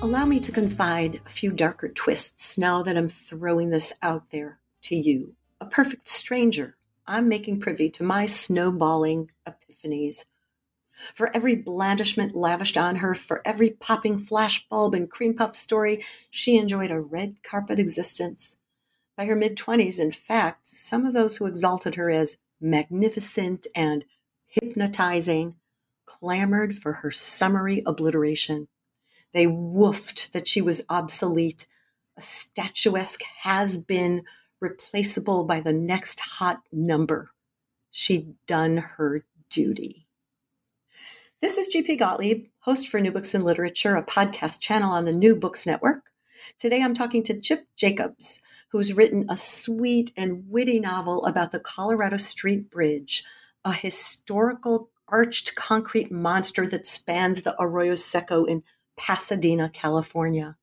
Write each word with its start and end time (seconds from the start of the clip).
Allow 0.00 0.26
me 0.26 0.38
to 0.38 0.52
confide 0.52 1.20
a 1.26 1.28
few 1.28 1.50
darker 1.50 1.88
twists 1.88 2.56
now 2.56 2.84
that 2.84 2.96
I'm 2.96 3.08
throwing 3.08 3.70
this 3.70 3.92
out 4.00 4.30
there 4.30 4.60
to 4.82 4.94
you. 4.94 5.34
A 5.60 5.66
perfect 5.66 6.08
stranger, 6.08 6.76
I'm 7.04 7.26
making 7.26 7.58
privy 7.58 7.90
to 7.90 8.04
my 8.04 8.24
snowballing 8.24 9.32
epiphanies. 9.44 10.24
For 11.14 11.34
every 11.34 11.56
blandishment 11.56 12.36
lavished 12.36 12.78
on 12.78 12.94
her, 12.96 13.12
for 13.12 13.42
every 13.44 13.70
popping 13.70 14.18
flashbulb 14.18 14.94
and 14.94 15.10
cream 15.10 15.34
puff 15.34 15.56
story, 15.56 16.04
she 16.30 16.56
enjoyed 16.56 16.92
a 16.92 17.00
red 17.00 17.42
carpet 17.42 17.80
existence. 17.80 18.60
By 19.16 19.24
her 19.24 19.34
mid 19.34 19.56
20s, 19.56 19.98
in 19.98 20.12
fact, 20.12 20.68
some 20.68 21.06
of 21.06 21.12
those 21.12 21.38
who 21.38 21.46
exalted 21.46 21.96
her 21.96 22.08
as 22.08 22.38
magnificent 22.60 23.66
and 23.74 24.04
hypnotizing 24.46 25.56
clamored 26.06 26.78
for 26.78 26.92
her 26.92 27.10
summary 27.10 27.82
obliteration. 27.84 28.68
They 29.32 29.46
woofed 29.46 30.32
that 30.32 30.48
she 30.48 30.62
was 30.62 30.84
obsolete, 30.88 31.66
a 32.16 32.20
statuesque 32.20 33.22
has 33.42 33.76
been 33.76 34.24
replaceable 34.60 35.44
by 35.44 35.60
the 35.60 35.72
next 35.72 36.20
hot 36.20 36.62
number. 36.72 37.30
She'd 37.90 38.34
done 38.46 38.76
her 38.76 39.24
duty. 39.50 40.06
This 41.40 41.58
is 41.58 41.72
GP 41.72 41.98
Gottlieb, 41.98 42.48
host 42.60 42.88
for 42.88 43.00
New 43.00 43.12
Books 43.12 43.34
in 43.34 43.44
Literature, 43.44 43.96
a 43.96 44.02
podcast 44.02 44.60
channel 44.60 44.90
on 44.90 45.04
the 45.04 45.12
New 45.12 45.36
Books 45.36 45.66
Network. 45.66 46.10
Today 46.58 46.82
I'm 46.82 46.94
talking 46.94 47.22
to 47.24 47.40
Chip 47.40 47.66
Jacobs, 47.76 48.40
who's 48.70 48.94
written 48.94 49.26
a 49.28 49.36
sweet 49.36 50.12
and 50.16 50.48
witty 50.48 50.80
novel 50.80 51.24
about 51.26 51.52
the 51.52 51.60
Colorado 51.60 52.16
Street 52.16 52.70
Bridge, 52.70 53.24
a 53.64 53.72
historical 53.72 54.90
arched 55.06 55.54
concrete 55.54 56.10
monster 56.10 56.66
that 56.66 56.86
spans 56.86 57.42
the 57.42 57.54
Arroyo 57.60 57.94
Seco 57.94 58.44
in 58.44 58.62
Pasadena, 58.98 59.70
California. 59.70 60.56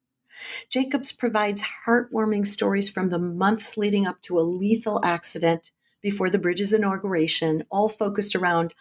Jacobs 0.69 1.11
provides 1.11 1.64
heartwarming 1.88 2.45
stories 2.45 2.89
from 2.89 3.09
the 3.09 3.17
months 3.17 3.78
leading 3.78 4.05
up 4.05 4.22
to 4.22 4.38
a 4.38 4.41
lethal 4.41 5.03
accident 5.03 5.72
before 6.02 6.30
the 6.30 6.38
bridge's 6.38 6.73
inauguration, 6.73 7.63
all 7.72 7.89
focused 7.89 8.36
around 8.36 8.73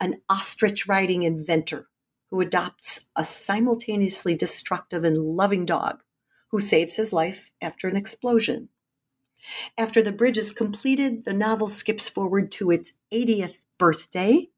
an 0.00 0.20
ostrich 0.28 0.88
riding 0.88 1.22
inventor 1.22 1.88
who 2.30 2.40
adopts 2.40 3.06
a 3.14 3.24
simultaneously 3.24 4.34
destructive 4.34 5.04
and 5.04 5.18
loving 5.18 5.66
dog 5.66 6.02
who 6.48 6.58
saves 6.58 6.96
his 6.96 7.12
life 7.12 7.52
after 7.60 7.86
an 7.88 7.96
explosion. 7.96 8.68
After 9.76 10.02
the 10.02 10.12
bridge 10.12 10.38
is 10.38 10.52
completed, 10.52 11.24
the 11.24 11.32
novel 11.32 11.68
skips 11.68 12.08
forward 12.08 12.50
to 12.52 12.70
its 12.70 12.92
80th 13.12 13.64
birthday 13.78 14.48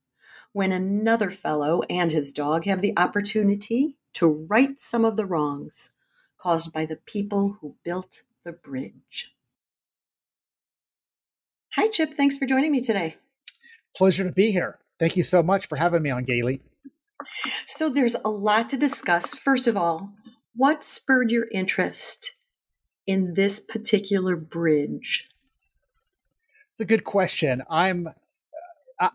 when 0.52 0.70
another 0.70 1.30
fellow 1.30 1.82
and 1.91 2.12
his 2.12 2.32
dog 2.32 2.64
have 2.64 2.80
the 2.80 2.92
opportunity 2.97 3.97
to 4.15 4.27
right 4.48 4.79
some 4.79 5.05
of 5.05 5.17
the 5.17 5.27
wrongs 5.27 5.91
caused 6.39 6.73
by 6.73 6.84
the 6.84 6.97
people 6.97 7.59
who 7.61 7.75
built 7.84 8.23
the 8.45 8.53
bridge. 8.53 9.34
Hi, 11.75 11.89
Chip. 11.89 12.15
Thanks 12.15 12.37
for 12.37 12.47
joining 12.47 12.71
me 12.71 12.81
today. 12.81 13.16
Pleasure 13.97 14.25
to 14.25 14.33
be 14.33 14.53
here. 14.53 14.78
Thank 14.99 15.16
you 15.16 15.22
so 15.25 15.43
much 15.43 15.66
for 15.66 15.77
having 15.77 16.03
me 16.03 16.11
on 16.11 16.25
Gaily. 16.25 16.61
So, 17.66 17.88
there's 17.88 18.16
a 18.25 18.28
lot 18.28 18.69
to 18.69 18.77
discuss. 18.77 19.34
First 19.34 19.66
of 19.66 19.77
all, 19.77 20.12
what 20.55 20.84
spurred 20.84 21.33
your 21.33 21.47
interest 21.50 22.34
in 23.06 23.34
this 23.34 23.59
particular 23.59 24.37
bridge? 24.37 25.28
It's 26.71 26.81
a 26.81 26.84
good 26.84 27.05
question. 27.05 27.62
I'm, 27.69 28.09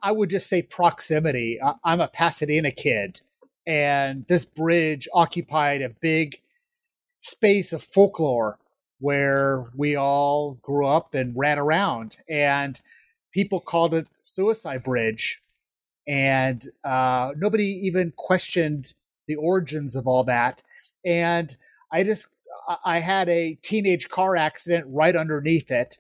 I 0.01 0.11
would 0.11 0.29
just 0.29 0.47
say 0.47 0.61
proximity. 0.61 1.59
I'm 1.83 2.01
a 2.01 2.07
Pasadena 2.07 2.71
kid 2.71 3.21
and 3.69 4.25
this 4.27 4.45
bridge 4.45 5.07
occupied 5.13 5.83
a 5.83 5.89
big 5.89 6.41
space 7.19 7.71
of 7.71 7.83
folklore 7.83 8.57
where 8.99 9.65
we 9.75 9.95
all 9.95 10.57
grew 10.63 10.87
up 10.87 11.13
and 11.13 11.37
ran 11.37 11.59
around 11.59 12.17
and 12.27 12.81
people 13.31 13.59
called 13.59 13.93
it 13.93 14.09
suicide 14.19 14.81
bridge 14.81 15.39
and 16.07 16.63
uh, 16.83 17.29
nobody 17.37 17.65
even 17.65 18.11
questioned 18.17 18.95
the 19.27 19.35
origins 19.35 19.95
of 19.95 20.07
all 20.07 20.23
that 20.23 20.63
and 21.05 21.55
i 21.91 22.03
just 22.03 22.29
i 22.83 22.99
had 22.99 23.29
a 23.29 23.53
teenage 23.61 24.09
car 24.09 24.35
accident 24.35 24.83
right 24.89 25.15
underneath 25.15 25.69
it 25.69 25.99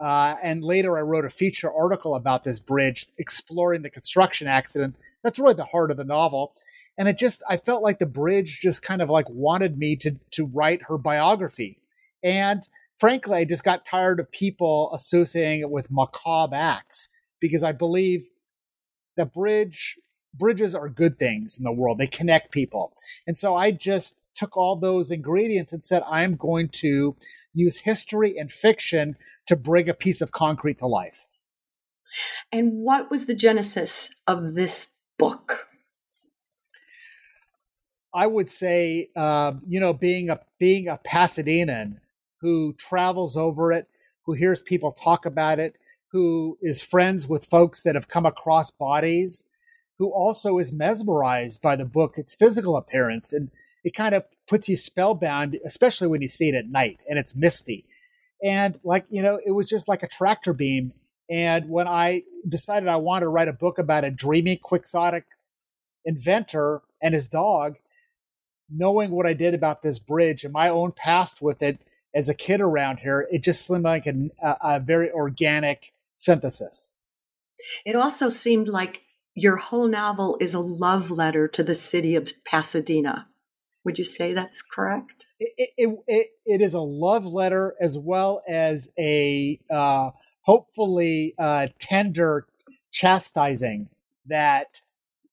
uh, 0.00 0.34
and 0.42 0.64
later 0.64 0.98
i 0.98 1.00
wrote 1.00 1.24
a 1.24 1.30
feature 1.30 1.72
article 1.72 2.16
about 2.16 2.42
this 2.42 2.58
bridge 2.58 3.06
exploring 3.18 3.82
the 3.82 3.90
construction 3.90 4.48
accident. 4.48 4.96
That's 5.22 5.38
really 5.38 5.54
the 5.54 5.64
heart 5.64 5.92
of 5.92 5.96
the 5.96 6.04
novel 6.04 6.54
and 6.98 7.08
it 7.08 7.18
just 7.18 7.42
i 7.48 7.56
felt 7.56 7.82
like 7.82 7.98
the 7.98 8.06
bridge 8.06 8.60
just 8.60 8.82
kind 8.82 9.02
of 9.02 9.10
like 9.10 9.28
wanted 9.30 9.78
me 9.78 9.96
to 9.96 10.16
to 10.30 10.46
write 10.46 10.82
her 10.88 10.98
biography. 10.98 11.78
And 12.22 12.66
frankly 12.98 13.38
i 13.38 13.44
just 13.44 13.64
got 13.64 13.84
tired 13.84 14.20
of 14.20 14.30
people 14.30 14.90
associating 14.94 15.60
it 15.60 15.70
with 15.70 15.90
macabre 15.90 16.54
acts 16.54 17.08
because 17.40 17.64
i 17.64 17.72
believe 17.72 18.26
that 19.16 19.32
bridge 19.32 19.98
bridges 20.36 20.74
are 20.74 20.88
good 20.88 21.16
things 21.16 21.56
in 21.58 21.64
the 21.64 21.72
world. 21.72 21.98
They 21.98 22.08
connect 22.08 22.52
people. 22.52 22.92
And 23.26 23.36
so 23.36 23.54
i 23.54 23.70
just 23.70 24.20
took 24.34 24.56
all 24.56 24.74
those 24.76 25.12
ingredients 25.12 25.72
and 25.72 25.84
said 25.84 26.02
i'm 26.08 26.34
going 26.34 26.68
to 26.68 27.16
use 27.52 27.78
history 27.78 28.36
and 28.36 28.50
fiction 28.50 29.16
to 29.46 29.54
bring 29.54 29.88
a 29.88 29.94
piece 29.94 30.20
of 30.20 30.32
concrete 30.32 30.78
to 30.78 30.86
life. 30.86 31.26
And 32.52 32.72
what 32.72 33.10
was 33.10 33.26
the 33.26 33.34
genesis 33.34 34.10
of 34.26 34.54
this 34.54 34.94
book 35.18 35.63
I 38.14 38.28
would 38.28 38.48
say, 38.48 39.10
uh, 39.16 39.54
you 39.66 39.80
know, 39.80 39.92
being 39.92 40.30
a 40.30 40.40
being 40.58 40.88
a 40.88 40.98
Pasadenan 41.04 41.98
who 42.40 42.74
travels 42.74 43.36
over 43.36 43.72
it, 43.72 43.88
who 44.24 44.34
hears 44.34 44.62
people 44.62 44.92
talk 44.92 45.26
about 45.26 45.58
it, 45.58 45.76
who 46.12 46.56
is 46.62 46.80
friends 46.80 47.26
with 47.26 47.46
folks 47.46 47.82
that 47.82 47.96
have 47.96 48.08
come 48.08 48.24
across 48.24 48.70
bodies, 48.70 49.46
who 49.98 50.10
also 50.10 50.58
is 50.58 50.72
mesmerized 50.72 51.60
by 51.60 51.74
the 51.74 51.84
book, 51.84 52.14
its 52.16 52.34
physical 52.34 52.76
appearance, 52.76 53.32
and 53.32 53.50
it 53.82 53.94
kind 53.94 54.14
of 54.14 54.24
puts 54.46 54.68
you 54.68 54.76
spellbound, 54.76 55.58
especially 55.64 56.06
when 56.06 56.22
you 56.22 56.28
see 56.28 56.48
it 56.48 56.54
at 56.54 56.68
night 56.68 57.00
and 57.08 57.18
it's 57.18 57.34
misty. 57.34 57.84
And 58.44 58.78
like 58.84 59.06
you 59.10 59.22
know, 59.22 59.40
it 59.44 59.50
was 59.50 59.68
just 59.68 59.88
like 59.88 60.04
a 60.04 60.08
tractor 60.08 60.52
beam. 60.52 60.92
And 61.28 61.68
when 61.68 61.88
I 61.88 62.22
decided 62.48 62.88
I 62.88 62.96
wanted 62.96 63.24
to 63.24 63.30
write 63.30 63.48
a 63.48 63.52
book 63.52 63.78
about 63.78 64.04
a 64.04 64.10
dreamy, 64.10 64.56
quixotic 64.56 65.24
inventor 66.04 66.82
and 67.02 67.14
his 67.14 67.28
dog, 67.28 67.76
knowing 68.70 69.10
what 69.10 69.26
I 69.26 69.32
did 69.32 69.54
about 69.54 69.82
this 69.82 69.98
bridge 69.98 70.44
and 70.44 70.52
my 70.52 70.68
own 70.68 70.92
past 70.92 71.42
with 71.42 71.62
it 71.62 71.78
as 72.14 72.28
a 72.28 72.34
kid 72.34 72.60
around 72.60 72.98
here, 72.98 73.26
it 73.30 73.42
just 73.42 73.66
seemed 73.66 73.82
like 73.82 74.06
a, 74.06 74.30
a 74.40 74.80
very 74.80 75.10
organic 75.10 75.92
synthesis. 76.16 76.90
It 77.84 77.96
also 77.96 78.28
seemed 78.28 78.68
like 78.68 79.02
your 79.34 79.56
whole 79.56 79.88
novel 79.88 80.36
is 80.40 80.54
a 80.54 80.60
love 80.60 81.10
letter 81.10 81.48
to 81.48 81.62
the 81.62 81.74
city 81.74 82.14
of 82.14 82.32
Pasadena. 82.44 83.28
Would 83.84 83.98
you 83.98 84.04
say 84.04 84.32
that's 84.32 84.62
correct? 84.62 85.26
It, 85.38 85.70
it, 85.76 85.98
it, 86.06 86.26
it 86.46 86.60
is 86.62 86.74
a 86.74 86.80
love 86.80 87.24
letter 87.24 87.74
as 87.80 87.98
well 87.98 88.42
as 88.48 88.88
a 88.98 89.60
uh, 89.70 90.10
hopefully 90.42 91.34
uh, 91.38 91.68
tender 91.78 92.46
chastising 92.92 93.88
that 94.26 94.80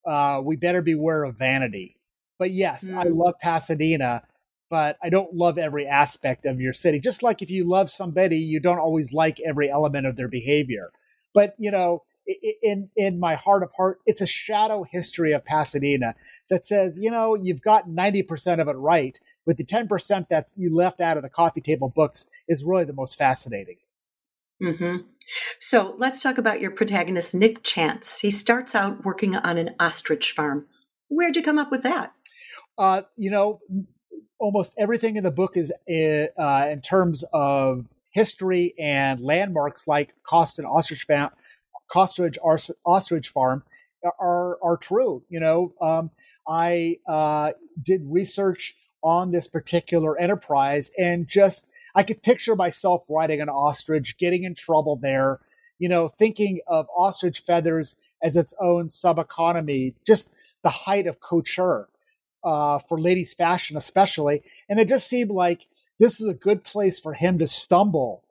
uh, 0.04 0.42
we 0.44 0.56
better 0.56 0.82
beware 0.82 1.24
of 1.24 1.38
vanity. 1.38 1.96
But 2.42 2.50
yes, 2.50 2.88
mm. 2.88 2.96
I 2.96 3.04
love 3.04 3.34
Pasadena, 3.40 4.24
but 4.68 4.98
I 5.00 5.10
don't 5.10 5.32
love 5.32 5.58
every 5.58 5.86
aspect 5.86 6.44
of 6.44 6.60
your 6.60 6.72
city. 6.72 6.98
Just 6.98 7.22
like 7.22 7.40
if 7.40 7.50
you 7.50 7.62
love 7.62 7.88
somebody, 7.88 8.36
you 8.36 8.58
don't 8.58 8.80
always 8.80 9.12
like 9.12 9.38
every 9.38 9.70
element 9.70 10.08
of 10.08 10.16
their 10.16 10.26
behavior. 10.26 10.90
But, 11.32 11.54
you 11.56 11.70
know, 11.70 12.02
in 12.60 12.90
in 12.96 13.20
my 13.20 13.36
heart 13.36 13.62
of 13.62 13.70
heart, 13.76 14.00
it's 14.06 14.20
a 14.20 14.26
shadow 14.26 14.82
history 14.82 15.30
of 15.30 15.44
Pasadena 15.44 16.16
that 16.50 16.64
says, 16.64 16.98
you 17.00 17.12
know, 17.12 17.36
you've 17.36 17.62
got 17.62 17.86
90% 17.88 18.58
of 18.58 18.66
it 18.66 18.72
right, 18.72 19.20
but 19.46 19.56
the 19.56 19.64
10% 19.64 20.28
that 20.28 20.48
you 20.56 20.74
left 20.74 21.00
out 21.00 21.16
of 21.16 21.22
the 21.22 21.30
coffee 21.30 21.60
table 21.60 21.92
books 21.94 22.26
is 22.48 22.64
really 22.64 22.84
the 22.84 22.92
most 22.92 23.16
fascinating. 23.16 23.76
Mm-hmm. 24.60 25.06
So 25.60 25.94
let's 25.96 26.20
talk 26.20 26.38
about 26.38 26.60
your 26.60 26.72
protagonist, 26.72 27.36
Nick 27.36 27.62
Chance. 27.62 28.18
He 28.18 28.32
starts 28.32 28.74
out 28.74 29.04
working 29.04 29.36
on 29.36 29.58
an 29.58 29.76
ostrich 29.78 30.32
farm. 30.32 30.66
Where'd 31.08 31.36
you 31.36 31.42
come 31.44 31.60
up 31.60 31.70
with 31.70 31.84
that? 31.84 32.14
Uh, 32.78 33.02
you 33.16 33.30
know, 33.30 33.60
almost 34.38 34.74
everything 34.76 35.16
in 35.16 35.24
the 35.24 35.30
book 35.30 35.56
is 35.56 35.72
uh, 35.88 36.68
in 36.70 36.80
terms 36.80 37.24
of 37.32 37.86
history 38.10 38.74
and 38.78 39.20
landmarks 39.20 39.86
like 39.86 40.14
Cawston 40.24 40.64
Ostrich, 40.64 41.04
Fam- 41.04 41.30
Costridge 41.88 42.38
Ostrich 42.84 43.28
Farm 43.28 43.62
are 44.18 44.58
are 44.62 44.76
true. 44.76 45.22
You 45.28 45.40
know, 45.40 45.74
um, 45.80 46.10
I 46.48 46.98
uh, 47.06 47.52
did 47.82 48.02
research 48.06 48.76
on 49.02 49.32
this 49.32 49.48
particular 49.48 50.18
enterprise 50.18 50.90
and 50.98 51.26
just 51.28 51.68
I 51.94 52.02
could 52.02 52.22
picture 52.22 52.56
myself 52.56 53.06
riding 53.10 53.40
an 53.40 53.48
ostrich, 53.48 54.16
getting 54.16 54.44
in 54.44 54.54
trouble 54.54 54.96
there. 54.96 55.40
You 55.78 55.88
know, 55.88 56.08
thinking 56.08 56.60
of 56.66 56.86
ostrich 56.96 57.42
feathers 57.46 57.96
as 58.22 58.36
its 58.36 58.54
own 58.60 58.88
sub 58.88 59.18
economy, 59.18 59.94
just 60.06 60.30
the 60.62 60.70
height 60.70 61.06
of 61.06 61.20
couture 61.20 61.88
uh, 62.44 62.78
for 62.80 62.98
ladies' 63.00 63.34
fashion, 63.34 63.76
especially. 63.76 64.42
And 64.68 64.80
it 64.80 64.88
just 64.88 65.08
seemed 65.08 65.30
like 65.30 65.66
this 65.98 66.20
is 66.20 66.26
a 66.26 66.34
good 66.34 66.64
place 66.64 66.98
for 66.98 67.12
him 67.12 67.38
to 67.38 67.46
stumble 67.46 68.24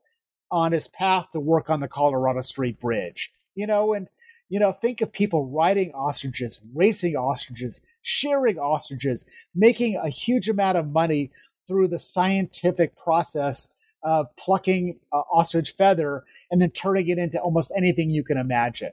on 0.52 0.72
his 0.72 0.88
path 0.88 1.32
to 1.32 1.40
work 1.40 1.70
on 1.70 1.80
the 1.80 1.88
Colorado 1.88 2.42
Street 2.42 2.80
Bridge. 2.80 3.32
You 3.56 3.68
know, 3.68 3.94
and 3.94 4.10
you 4.50 4.60
know, 4.60 4.74
think 4.74 5.00
of 5.00 5.14
people 5.14 5.46
riding 5.46 5.94
ostriches, 5.94 6.60
racing 6.74 7.16
ostriches, 7.16 7.80
shearing 8.02 8.60
ostriches, 8.60 9.26
making 9.56 9.96
a 9.96 10.10
huge 10.10 10.50
amount 10.50 10.78
of 10.78 10.92
money 10.92 11.32
through 11.68 11.88
the 11.88 12.00
scientific 12.00 12.98
process 12.98 13.70
of 14.04 14.36
plucking 14.36 15.00
uh, 15.14 15.22
ostrich 15.32 15.72
feather 15.78 16.26
and 16.52 16.62
then 16.62 16.72
turning 16.72 17.08
it 17.08 17.18
into 17.18 17.40
almost 17.40 17.72
anything 17.78 18.10
you 18.10 18.24
can 18.26 18.38
imagine. 18.38 18.92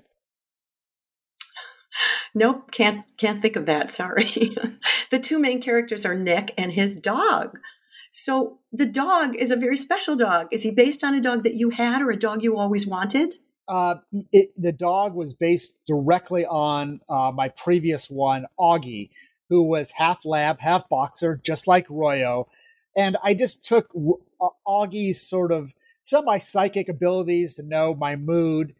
Nope, 2.35 2.71
can't 2.71 3.05
can't 3.17 3.43
think 3.43 3.57
of 3.57 3.67
that. 3.67 3.91
Sorry. 4.01 4.57
the 5.11 5.19
two 5.19 5.39
main 5.39 5.61
characters 5.61 6.05
are 6.07 6.15
Nick 6.15 6.53
and 6.57 6.73
his 6.73 6.97
dog. 6.97 7.59
So 8.11 8.59
the 8.73 8.87
dog 8.87 9.37
is 9.37 9.51
a 9.51 9.57
very 9.57 9.77
special 9.77 10.17
dog. 10.17 10.49
Is 10.51 10.63
he 10.63 10.71
based 10.71 11.05
on 11.05 11.15
a 11.15 11.21
dog 11.21 11.43
that 11.45 11.55
you 11.55 11.71
had 11.71 12.01
or 12.01 12.11
a 12.11 12.19
dog 12.19 12.43
you 12.43 12.57
always 12.57 12.87
wanted? 12.87 13.35
Uh, 13.69 13.97
it, 14.33 14.51
the 14.57 14.73
dog 14.73 15.15
was 15.15 15.35
based 15.35 15.77
directly 15.87 16.47
on 16.47 17.01
uh, 17.09 17.31
my 17.35 17.51
previous 17.51 18.09
one, 18.09 18.47
Augie, 18.59 19.11
who 19.51 19.63
was 19.63 19.91
half 19.91 20.25
lab, 20.25 20.59
half 20.59 20.89
boxer, 20.89 21.39
just 21.45 21.67
like 21.67 21.87
Royo. 21.89 22.47
And 22.97 23.19
I 23.23 23.35
just 23.35 23.63
took 23.63 23.91
uh, 24.41 24.49
Augie's 24.67 25.21
sort 25.21 25.53
of 25.53 25.75
semi 26.01 26.39
psychic 26.39 26.89
abilities 26.89 27.57
to 27.57 27.63
know 27.63 27.95
my 27.95 28.17
mood, 28.17 28.75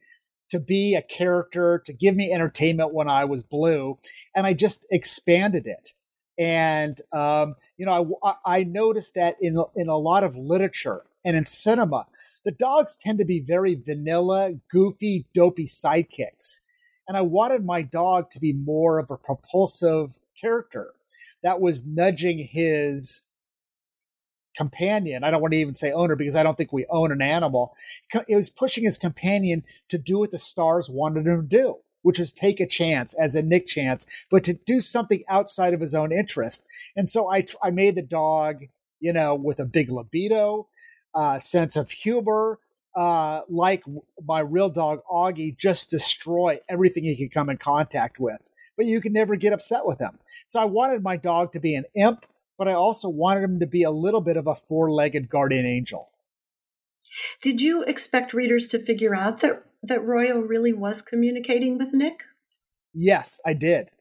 to 0.51 0.61
be 0.61 0.95
a 0.95 1.03
character, 1.03 1.83
to 1.85 1.93
give 1.93 2.17
me 2.17 2.33
entertainment 2.33 2.95
when 2.95 3.09
I 3.09 3.25
was 3.25 3.43
blue, 3.43 3.99
and 4.35 4.47
I 4.47 4.53
just 4.55 4.87
expanded 4.91 5.67
it. 5.67 5.93
And 6.39 7.01
um, 7.13 7.57
you 7.77 7.87
know, 7.87 8.19
I, 8.23 8.35
I 8.45 8.65
noticed 8.65 9.15
that 9.15 9.37
in 9.41 9.63
in 9.77 9.89
a 9.89 9.97
lot 9.97 10.25
of 10.25 10.37
literature 10.37 11.03
and 11.25 11.37
in 11.37 11.45
cinema, 11.45 12.07
the 12.45 12.53
dogs 12.53 12.97
tend 12.97 13.19
to 13.19 13.25
be 13.25 13.41
very 13.41 13.75
vanilla, 13.75 14.53
goofy, 14.71 15.27
dopey 15.35 15.67
sidekicks. 15.67 16.61
And 17.09 17.17
I 17.17 17.23
wanted 17.23 17.65
my 17.65 17.83
dog 17.83 18.31
to 18.31 18.41
be 18.41 18.53
more 18.53 18.99
of 18.99 19.11
a 19.11 19.17
propulsive 19.17 20.19
character 20.41 20.93
that 21.43 21.61
was 21.61 21.85
nudging 21.85 22.39
his 22.39 23.23
companion. 24.59 25.23
I 25.23 25.31
don't 25.31 25.41
want 25.41 25.53
to 25.53 25.59
even 25.59 25.75
say 25.75 25.93
owner 25.93 26.17
because 26.17 26.35
I 26.35 26.43
don't 26.43 26.57
think 26.57 26.73
we 26.73 26.85
own 26.91 27.13
an 27.13 27.23
animal. 27.23 27.75
It 28.27 28.35
was 28.35 28.51
pushing 28.51 28.83
his 28.83 28.99
companion 28.99 29.63
to 29.89 29.99
do 29.99 30.19
what 30.19 30.33
the 30.33 30.39
stars 30.39 30.91
wanted 30.91 31.29
him 31.29 31.49
to 31.49 31.57
do, 31.57 31.77
which 32.03 32.19
was 32.19 32.33
take 32.33 32.59
a 32.59 32.67
chance 32.67 33.15
as 33.15 33.37
a 33.37 33.43
Nick 33.43 33.69
chance, 33.69 34.05
but 34.31 34.43
to 34.45 34.55
do 34.55 34.81
something 34.81 35.23
outside 35.29 35.75
of 35.75 35.81
his 35.81 35.95
own 35.95 36.11
interest. 36.13 36.67
And 36.97 37.09
so 37.09 37.31
I, 37.31 37.47
I 37.63 37.71
made 37.71 37.95
the 37.95 38.03
dog, 38.03 38.65
you 38.99 39.13
know, 39.13 39.37
with 39.37 39.61
a 39.61 39.65
big 39.65 39.91
libido, 39.91 40.67
uh, 41.15 41.39
sense 41.39 41.77
of 41.77 41.91
humor, 41.91 42.59
uh, 42.97 43.43
like 43.49 43.85
my 44.27 44.41
real 44.41 44.69
dog 44.69 45.03
Augie, 45.09 45.57
just 45.57 45.89
destroy 45.89 46.59
everything 46.69 47.05
he 47.05 47.17
could 47.17 47.33
come 47.33 47.49
in 47.49 47.59
contact 47.59 48.19
with. 48.19 48.41
But 48.77 48.87
you 48.87 49.01
can 49.01 49.13
never 49.13 49.37
get 49.37 49.53
upset 49.53 49.87
with 49.87 50.01
him. 50.01 50.19
So 50.49 50.61
I 50.61 50.65
wanted 50.65 51.03
my 51.05 51.17
dog 51.17 51.53
to 51.53 51.61
be 51.61 51.77
an 51.77 51.85
imp, 51.95 52.27
but 52.59 52.69
I 52.69 52.73
also 52.73 53.09
wanted 53.09 53.45
him 53.45 53.61
to 53.61 53.67
be 53.67 53.85
a 53.85 53.91
little 53.91 54.21
bit 54.21 54.37
of 54.37 54.47
a 54.47 54.57
four 54.57 54.91
legged 54.91 55.31
guardian 55.31 55.65
angel. 55.65 56.11
Did 57.41 57.61
you 57.63 57.85
expect 57.85 58.35
readers 58.35 58.69
to 58.69 58.79
figure 58.79 59.15
out 59.15 59.41
that, 59.41 59.65
that 59.85 60.05
Royo 60.05 60.47
really 60.47 60.73
was 60.73 61.01
communicating 61.01 61.79
with 61.79 61.95
Nick? 61.95 62.25
Yes, 62.93 63.41
I 63.47 63.55
did. 63.55 63.93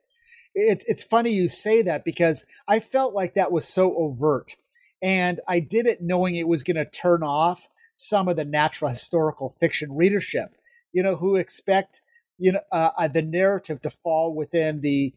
It's, 0.55 0.83
it's 0.85 1.03
funny 1.03 1.29
you 1.29 1.49
say 1.49 1.83
that 1.83 2.03
because 2.03 2.45
I 2.67 2.79
felt 2.79 3.13
like 3.13 3.35
that 3.35 3.51
was 3.51 3.67
so 3.67 3.95
overt. 3.95 4.55
And 5.01 5.39
I 5.47 5.59
did 5.59 5.85
it 5.85 6.01
knowing 6.01 6.35
it 6.35 6.47
was 6.47 6.63
going 6.63 6.77
to 6.77 6.85
turn 6.85 7.21
off 7.21 7.67
some 7.93 8.27
of 8.27 8.35
the 8.35 8.45
natural 8.45 8.89
historical 8.89 9.49
fiction 9.59 9.95
readership, 9.95 10.55
you 10.93 11.03
know, 11.03 11.15
who 11.15 11.35
expect, 11.35 12.01
you 12.39 12.53
know, 12.53 12.61
uh, 12.71 12.89
uh, 12.97 13.07
the 13.07 13.21
narrative 13.21 13.81
to 13.83 13.89
fall 13.91 14.33
within 14.33 14.81
the 14.81 15.13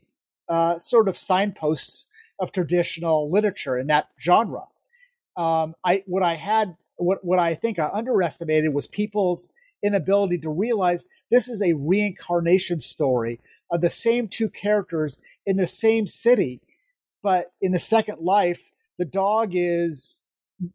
uh, 0.51 0.79
sort 0.79 1.09
of 1.09 1.17
signposts 1.17 2.09
of 2.41 2.53
traditional 2.53 3.31
literature 3.31 3.79
in 3.79 3.87
that 3.87 4.09
genre. 4.21 4.65
Um, 5.37 5.75
I 5.85 6.03
what 6.07 6.23
I 6.23 6.35
had 6.35 6.77
what 6.97 7.25
what 7.25 7.39
I 7.39 7.55
think 7.55 7.79
I 7.79 7.89
underestimated 7.93 8.75
was 8.75 8.87
people's 8.87 9.51
inability 9.83 10.39
to 10.39 10.51
realize 10.51 11.07
this 11.31 11.49
is 11.49 11.63
a 11.63 11.73
reincarnation 11.73 12.81
story 12.81 13.41
of 13.71 13.81
the 13.81 13.89
same 13.89 14.29
two 14.29 14.51
characters 14.51 15.21
in 15.47 15.57
the 15.57 15.69
same 15.69 16.07
city, 16.07 16.61
but 17.23 17.53
in 17.63 17.73
the 17.73 17.79
second 17.79 18.21
life 18.21 18.71
the 18.99 19.05
dog 19.07 19.53
is 19.55 20.21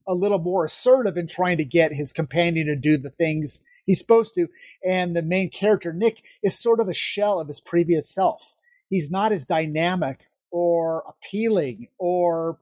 a 0.07 0.15
little 0.15 0.39
more 0.39 0.65
assertive 0.65 1.15
in 1.17 1.27
trying 1.27 1.57
to 1.57 1.65
get 1.65 1.91
his 1.91 2.11
companion 2.11 2.65
to 2.65 2.75
do 2.75 2.97
the 2.97 3.11
things 3.11 3.61
he's 3.85 3.99
supposed 3.99 4.33
to. 4.35 4.47
And 4.83 5.15
the 5.15 5.21
main 5.21 5.51
character, 5.51 5.93
Nick, 5.93 6.23
is 6.41 6.57
sort 6.57 6.79
of 6.79 6.87
a 6.87 6.93
shell 6.93 7.39
of 7.39 7.47
his 7.47 7.59
previous 7.59 8.09
self. 8.09 8.55
He's 8.89 9.11
not 9.11 9.31
as 9.31 9.45
dynamic 9.45 10.25
or 10.51 11.03
appealing 11.07 11.87
or 11.97 12.59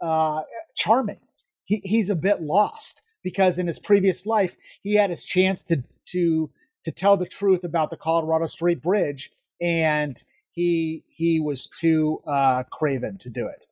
uh, 0.00 0.42
charming. 0.74 1.20
He, 1.64 1.80
he's 1.84 2.10
a 2.10 2.16
bit 2.16 2.42
lost 2.42 3.02
because 3.22 3.58
in 3.58 3.66
his 3.66 3.78
previous 3.78 4.26
life, 4.26 4.56
he 4.82 4.94
had 4.94 5.10
his 5.10 5.24
chance 5.24 5.62
to, 5.62 5.82
to, 6.06 6.50
to 6.84 6.92
tell 6.92 7.16
the 7.16 7.26
truth 7.26 7.64
about 7.64 7.90
the 7.90 7.96
Colorado 7.96 8.46
Street 8.46 8.82
Bridge, 8.82 9.32
and 9.60 10.22
he, 10.52 11.02
he 11.08 11.40
was 11.40 11.66
too 11.66 12.22
uh, 12.26 12.62
craven 12.70 13.18
to 13.18 13.30
do 13.30 13.48
it. 13.48 13.66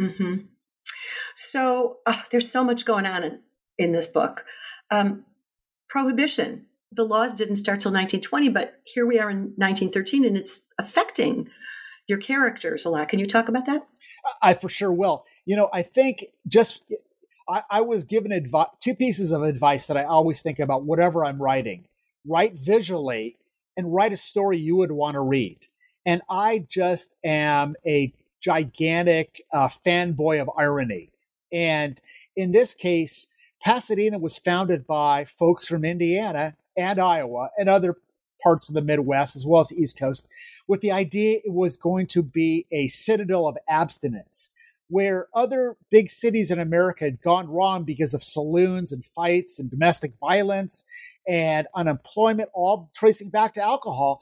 Mm-hmm. 0.00 0.46
So 1.36 1.98
there's 2.30 2.50
so 2.50 2.64
much 2.64 2.84
going 2.84 3.06
on 3.06 3.22
in, 3.22 3.40
in 3.78 3.92
this 3.92 4.08
book. 4.08 4.44
Um, 4.90 5.24
prohibition. 5.88 6.66
The 6.96 7.04
laws 7.04 7.34
didn't 7.34 7.56
start 7.56 7.80
till 7.80 7.92
1920, 7.92 8.48
but 8.48 8.80
here 8.84 9.06
we 9.06 9.18
are 9.18 9.30
in 9.30 9.52
1913, 9.56 10.24
and 10.24 10.36
it's 10.36 10.66
affecting 10.78 11.48
your 12.06 12.18
characters 12.18 12.84
a 12.84 12.90
lot. 12.90 13.08
Can 13.08 13.18
you 13.18 13.26
talk 13.26 13.48
about 13.48 13.66
that? 13.66 13.86
I 14.42 14.54
for 14.54 14.68
sure 14.68 14.92
will. 14.92 15.24
You 15.44 15.56
know, 15.56 15.68
I 15.72 15.82
think 15.82 16.26
just 16.48 16.82
I, 17.48 17.62
I 17.70 17.80
was 17.82 18.04
given 18.04 18.32
advice, 18.32 18.68
two 18.80 18.94
pieces 18.94 19.32
of 19.32 19.42
advice 19.42 19.86
that 19.86 19.96
I 19.96 20.04
always 20.04 20.42
think 20.42 20.58
about 20.58 20.84
whatever 20.84 21.24
I'm 21.24 21.40
writing. 21.40 21.86
Write 22.26 22.54
visually 22.54 23.36
and 23.76 23.92
write 23.92 24.12
a 24.12 24.16
story 24.16 24.58
you 24.58 24.76
would 24.76 24.92
want 24.92 25.14
to 25.14 25.20
read. 25.20 25.58
And 26.04 26.22
I 26.28 26.64
just 26.68 27.14
am 27.24 27.74
a 27.86 28.12
gigantic 28.40 29.42
uh, 29.52 29.68
fanboy 29.68 30.40
of 30.40 30.50
irony. 30.56 31.10
And 31.52 32.00
in 32.36 32.52
this 32.52 32.74
case, 32.74 33.28
Pasadena 33.62 34.18
was 34.18 34.38
founded 34.38 34.86
by 34.86 35.24
folks 35.24 35.66
from 35.66 35.84
Indiana 35.84 36.56
and 36.76 36.98
Iowa 36.98 37.50
and 37.58 37.68
other 37.68 37.96
parts 38.42 38.68
of 38.68 38.74
the 38.74 38.82
Midwest, 38.82 39.36
as 39.36 39.46
well 39.46 39.60
as 39.60 39.68
the 39.68 39.80
East 39.80 39.98
Coast, 39.98 40.28
with 40.68 40.80
the 40.80 40.92
idea 40.92 41.38
it 41.44 41.52
was 41.52 41.76
going 41.76 42.06
to 42.08 42.22
be 42.22 42.66
a 42.70 42.86
citadel 42.88 43.48
of 43.48 43.56
abstinence, 43.68 44.50
where 44.88 45.28
other 45.34 45.76
big 45.90 46.10
cities 46.10 46.50
in 46.50 46.58
America 46.58 47.04
had 47.04 47.22
gone 47.22 47.48
wrong 47.48 47.84
because 47.84 48.14
of 48.14 48.22
saloons 48.22 48.92
and 48.92 49.04
fights 49.04 49.58
and 49.58 49.70
domestic 49.70 50.12
violence 50.20 50.84
and 51.26 51.66
unemployment, 51.74 52.50
all 52.54 52.90
tracing 52.94 53.30
back 53.30 53.54
to 53.54 53.62
alcohol. 53.62 54.20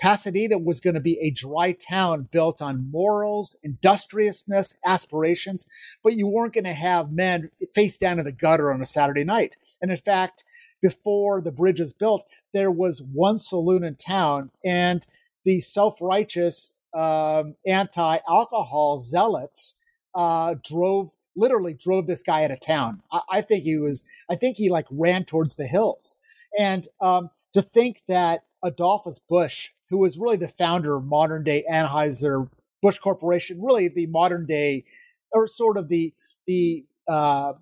Pasadena 0.00 0.56
was 0.56 0.80
going 0.80 0.94
to 0.94 1.00
be 1.00 1.18
a 1.20 1.30
dry 1.30 1.72
town 1.72 2.26
built 2.30 2.62
on 2.62 2.90
morals, 2.90 3.54
industriousness, 3.62 4.74
aspirations, 4.86 5.66
but 6.02 6.14
you 6.14 6.26
weren't 6.26 6.54
going 6.54 6.64
to 6.64 6.72
have 6.72 7.12
men 7.12 7.50
face 7.74 7.98
down 7.98 8.18
in 8.18 8.24
the 8.24 8.32
gutter 8.32 8.72
on 8.72 8.80
a 8.80 8.86
Saturday 8.86 9.24
night. 9.24 9.56
And 9.82 9.90
in 9.90 9.98
fact, 9.98 10.44
before 10.82 11.40
the 11.40 11.52
bridge 11.52 11.80
was 11.80 11.92
built, 11.92 12.24
there 12.52 12.70
was 12.70 13.02
one 13.02 13.38
saloon 13.38 13.84
in 13.84 13.96
town, 13.96 14.50
and 14.64 15.06
the 15.44 15.60
self 15.60 16.00
righteous 16.00 16.74
um, 16.94 17.54
anti 17.66 18.18
alcohol 18.28 18.98
zealots 18.98 19.76
uh, 20.14 20.54
drove 20.64 21.10
literally 21.36 21.74
drove 21.74 22.06
this 22.06 22.22
guy 22.22 22.44
out 22.44 22.50
of 22.50 22.60
town. 22.60 23.02
I, 23.12 23.20
I, 23.30 23.40
think 23.40 23.64
he 23.64 23.76
was, 23.76 24.04
I 24.30 24.36
think 24.36 24.56
he 24.56 24.68
like 24.68 24.86
ran 24.90 25.24
towards 25.24 25.56
the 25.56 25.66
hills. 25.66 26.16
And 26.58 26.88
um, 27.00 27.30
to 27.54 27.62
think 27.62 28.02
that 28.08 28.44
Adolphus 28.62 29.20
Busch, 29.20 29.70
who 29.88 29.98
was 29.98 30.18
really 30.18 30.36
the 30.36 30.48
founder 30.48 30.96
of 30.96 31.04
modern 31.04 31.44
day 31.44 31.64
Anheuser 31.70 32.48
Busch 32.82 32.98
Corporation, 32.98 33.62
really 33.62 33.88
the 33.88 34.06
modern 34.06 34.46
day, 34.46 34.84
or 35.32 35.46
sort 35.46 35.76
of 35.76 35.88
the 35.88 36.12
the 36.46 36.84
uh, 37.08 37.52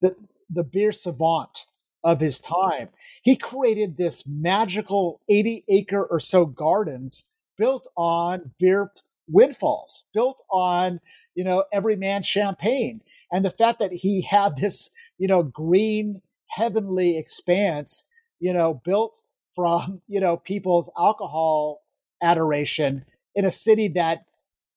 the 0.00 0.16
the 0.50 0.64
beer 0.64 0.92
savant 0.92 1.66
of 2.04 2.20
his 2.20 2.38
time. 2.38 2.90
He 3.22 3.34
created 3.34 3.96
this 3.96 4.26
magical 4.26 5.20
80 5.28 5.64
acre 5.68 6.04
or 6.04 6.20
so 6.20 6.44
gardens 6.46 7.24
built 7.56 7.88
on 7.96 8.52
beer 8.58 8.92
windfalls, 9.26 10.04
built 10.12 10.42
on, 10.50 11.00
you 11.34 11.44
know, 11.44 11.64
every 11.72 11.96
man 11.96 12.22
champagne. 12.22 13.00
And 13.32 13.44
the 13.44 13.50
fact 13.50 13.78
that 13.78 13.92
he 13.92 14.20
had 14.20 14.56
this, 14.56 14.90
you 15.18 15.26
know, 15.26 15.42
green 15.42 16.20
heavenly 16.48 17.16
expanse, 17.16 18.04
you 18.38 18.52
know, 18.52 18.80
built 18.84 19.22
from, 19.54 20.02
you 20.08 20.20
know, 20.20 20.36
people's 20.36 20.90
alcohol 20.98 21.82
adoration 22.22 23.04
in 23.34 23.44
a 23.44 23.50
city 23.50 23.88
that, 23.88 24.24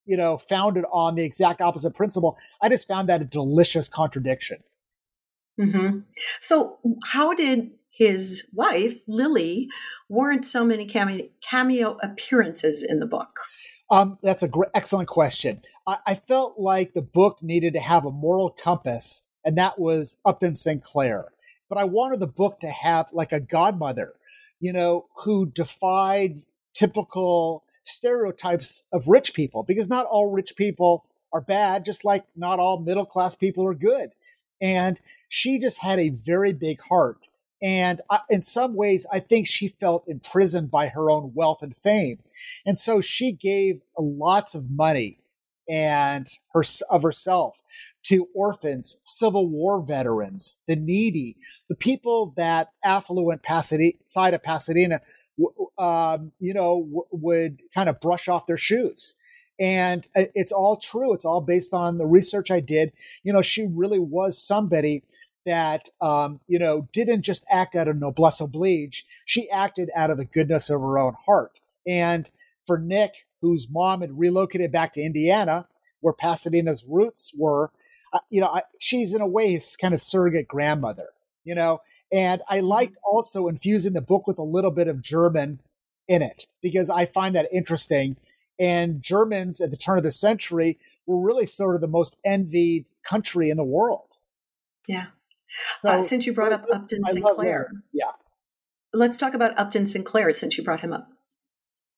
you 0.05 0.15
know, 0.15 0.37
founded 0.37 0.85
on 0.91 1.15
the 1.15 1.23
exact 1.23 1.61
opposite 1.61 1.93
principle. 1.93 2.37
I 2.61 2.69
just 2.69 2.87
found 2.87 3.09
that 3.09 3.21
a 3.21 3.25
delicious 3.25 3.89
contradiction. 3.89 4.63
Mm-hmm. 5.59 5.99
So, 6.41 6.77
how 7.03 7.33
did 7.33 7.71
his 7.89 8.47
wife, 8.53 9.01
Lily, 9.07 9.69
warrant 10.07 10.45
so 10.45 10.63
many 10.63 10.85
cameo, 10.85 11.27
cameo 11.41 11.97
appearances 12.03 12.83
in 12.83 12.99
the 12.99 13.07
book? 13.07 13.39
Um, 13.89 14.19
that's 14.21 14.43
a 14.43 14.47
great, 14.47 14.69
excellent 14.73 15.07
question. 15.07 15.61
I, 15.87 15.97
I, 16.05 16.15
felt 16.15 16.59
like 16.59 16.93
the 16.93 17.01
book 17.01 17.41
needed 17.41 17.73
to 17.73 17.79
have 17.79 18.05
a 18.05 18.11
moral 18.11 18.49
compass, 18.49 19.23
and 19.45 19.57
that 19.57 19.79
was 19.79 20.17
Upton 20.25 20.55
Sinclair. 20.55 21.25
But 21.69 21.77
I 21.77 21.85
wanted 21.85 22.19
the 22.19 22.27
book 22.27 22.59
to 22.59 22.69
have 22.69 23.07
like 23.11 23.31
a 23.31 23.39
godmother, 23.39 24.13
you 24.59 24.73
know, 24.73 25.07
who 25.23 25.45
defied 25.47 26.43
typical 26.73 27.63
stereotypes 27.81 28.83
of 28.91 29.07
rich 29.07 29.33
people, 29.33 29.63
because 29.63 29.87
not 29.87 30.05
all 30.05 30.31
rich 30.31 30.55
people 30.55 31.05
are 31.33 31.41
bad, 31.41 31.85
just 31.85 32.05
like 32.05 32.25
not 32.35 32.59
all 32.59 32.79
middle 32.79 33.05
class 33.05 33.35
people 33.35 33.65
are 33.65 33.73
good. 33.73 34.11
And 34.61 34.99
she 35.29 35.59
just 35.59 35.79
had 35.79 35.99
a 35.99 36.09
very 36.09 36.53
big 36.53 36.81
heart. 36.81 37.27
And 37.61 38.01
I, 38.09 38.19
in 38.29 38.41
some 38.43 38.75
ways, 38.75 39.05
I 39.11 39.19
think 39.19 39.47
she 39.47 39.67
felt 39.67 40.07
imprisoned 40.07 40.69
by 40.69 40.89
her 40.89 41.09
own 41.09 41.31
wealth 41.33 41.63
and 41.63 41.75
fame. 41.75 42.19
And 42.65 42.79
so 42.79 43.01
she 43.01 43.31
gave 43.31 43.81
lots 43.97 44.53
of 44.55 44.69
money 44.69 45.19
and 45.69 46.27
her 46.53 46.63
of 46.89 47.03
herself 47.03 47.61
to 48.03 48.27
orphans, 48.33 48.97
Civil 49.03 49.49
War 49.49 49.81
veterans, 49.81 50.57
the 50.67 50.75
needy, 50.75 51.35
the 51.67 51.75
people 51.75 52.33
that 52.37 52.71
affluent 52.83 53.43
Pasadena, 53.43 53.93
side 54.03 54.33
of 54.33 54.43
Pasadena, 54.43 55.01
um, 55.77 56.31
you 56.39 56.53
know, 56.53 56.83
w- 56.83 57.07
would 57.11 57.61
kind 57.73 57.89
of 57.89 57.99
brush 57.99 58.27
off 58.27 58.47
their 58.47 58.57
shoes. 58.57 59.15
And 59.59 60.07
uh, 60.15 60.25
it's 60.35 60.51
all 60.51 60.77
true. 60.77 61.13
It's 61.13 61.25
all 61.25 61.41
based 61.41 61.73
on 61.73 61.97
the 61.97 62.05
research 62.05 62.51
I 62.51 62.59
did. 62.59 62.93
You 63.23 63.33
know, 63.33 63.41
she 63.41 63.65
really 63.65 63.99
was 63.99 64.37
somebody 64.37 65.03
that 65.45 65.89
um, 66.01 66.39
you 66.47 66.59
know 66.59 66.87
didn't 66.91 67.23
just 67.23 67.45
act 67.49 67.75
out 67.75 67.87
of 67.87 67.97
noblesse 67.97 68.41
oblige. 68.41 69.05
She 69.25 69.49
acted 69.49 69.89
out 69.95 70.11
of 70.11 70.17
the 70.17 70.25
goodness 70.25 70.69
of 70.69 70.81
her 70.81 70.99
own 70.99 71.15
heart. 71.25 71.59
And 71.87 72.29
for 72.67 72.77
Nick, 72.77 73.25
whose 73.41 73.67
mom 73.69 74.01
had 74.01 74.19
relocated 74.19 74.71
back 74.71 74.93
to 74.93 75.01
Indiana, 75.01 75.67
where 76.01 76.13
Pasadena's 76.13 76.83
roots 76.85 77.31
were, 77.35 77.71
uh, 78.13 78.19
you 78.29 78.41
know, 78.41 78.47
I, 78.47 78.63
she's 78.77 79.13
in 79.13 79.21
a 79.21 79.27
way 79.27 79.51
his 79.51 79.75
kind 79.77 79.93
of 79.93 80.01
surrogate 80.01 80.47
grandmother. 80.47 81.09
You 81.45 81.55
know, 81.55 81.81
and 82.11 82.41
I 82.49 82.57
mm-hmm. 82.57 82.67
liked 82.67 82.97
also 83.03 83.47
infusing 83.47 83.93
the 83.93 84.01
book 84.01 84.27
with 84.27 84.37
a 84.37 84.43
little 84.43 84.71
bit 84.71 84.87
of 84.87 85.01
German 85.01 85.61
in 86.07 86.21
it 86.21 86.45
because 86.61 86.89
I 86.89 87.05
find 87.05 87.35
that 87.35 87.49
interesting 87.51 88.17
and 88.59 89.01
Germans 89.01 89.61
at 89.61 89.71
the 89.71 89.77
turn 89.77 89.97
of 89.97 90.03
the 90.03 90.11
century 90.11 90.79
were 91.05 91.19
really 91.19 91.45
sort 91.45 91.75
of 91.75 91.81
the 91.81 91.87
most 91.87 92.17
envied 92.25 92.89
country 93.03 93.49
in 93.49 93.57
the 93.57 93.63
world. 93.63 94.17
Yeah. 94.87 95.07
So, 95.79 95.89
uh, 95.89 96.03
since 96.03 96.25
you 96.25 96.33
brought 96.33 96.51
up 96.51 96.65
Upton 96.71 97.01
I 97.05 97.11
Sinclair. 97.11 97.71
Yeah. 97.93 98.11
Let's 98.93 99.17
talk 99.17 99.33
about 99.33 99.57
Upton 99.57 99.87
Sinclair 99.87 100.31
since 100.31 100.57
you 100.57 100.63
brought 100.63 100.81
him 100.81 100.93
up. 100.93 101.09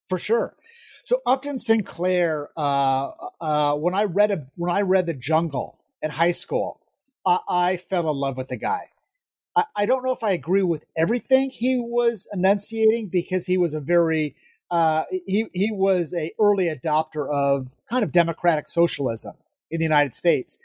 For 0.08 0.18
sure. 0.18 0.56
So 1.02 1.22
Upton 1.26 1.58
Sinclair, 1.58 2.48
uh, 2.56 3.10
uh, 3.40 3.74
when 3.76 3.94
I 3.94 4.04
read 4.04 4.30
a, 4.30 4.46
when 4.56 4.70
I 4.70 4.82
read 4.82 5.06
The 5.06 5.14
Jungle 5.14 5.78
in 6.02 6.10
high 6.10 6.30
school, 6.30 6.80
I, 7.24 7.38
I 7.48 7.76
fell 7.76 8.10
in 8.10 8.16
love 8.16 8.36
with 8.36 8.48
the 8.48 8.56
guy. 8.56 8.90
I, 9.56 9.64
I, 9.74 9.86
don't 9.86 10.04
know 10.04 10.12
if 10.12 10.22
I 10.22 10.32
agree 10.32 10.62
with 10.62 10.84
everything 10.96 11.50
he 11.50 11.80
was 11.80 12.28
enunciating 12.32 13.08
because 13.08 13.46
he 13.46 13.56
was 13.56 13.74
a 13.74 13.80
very 13.80 14.36
uh, 14.70 15.04
he 15.10 15.46
he 15.52 15.72
was 15.72 16.14
a 16.14 16.32
early 16.38 16.66
adopter 16.66 17.28
of 17.28 17.74
kind 17.88 18.04
of 18.04 18.12
democratic 18.12 18.68
socialism 18.68 19.34
in 19.70 19.78
the 19.78 19.84
United 19.84 20.14
States, 20.14 20.58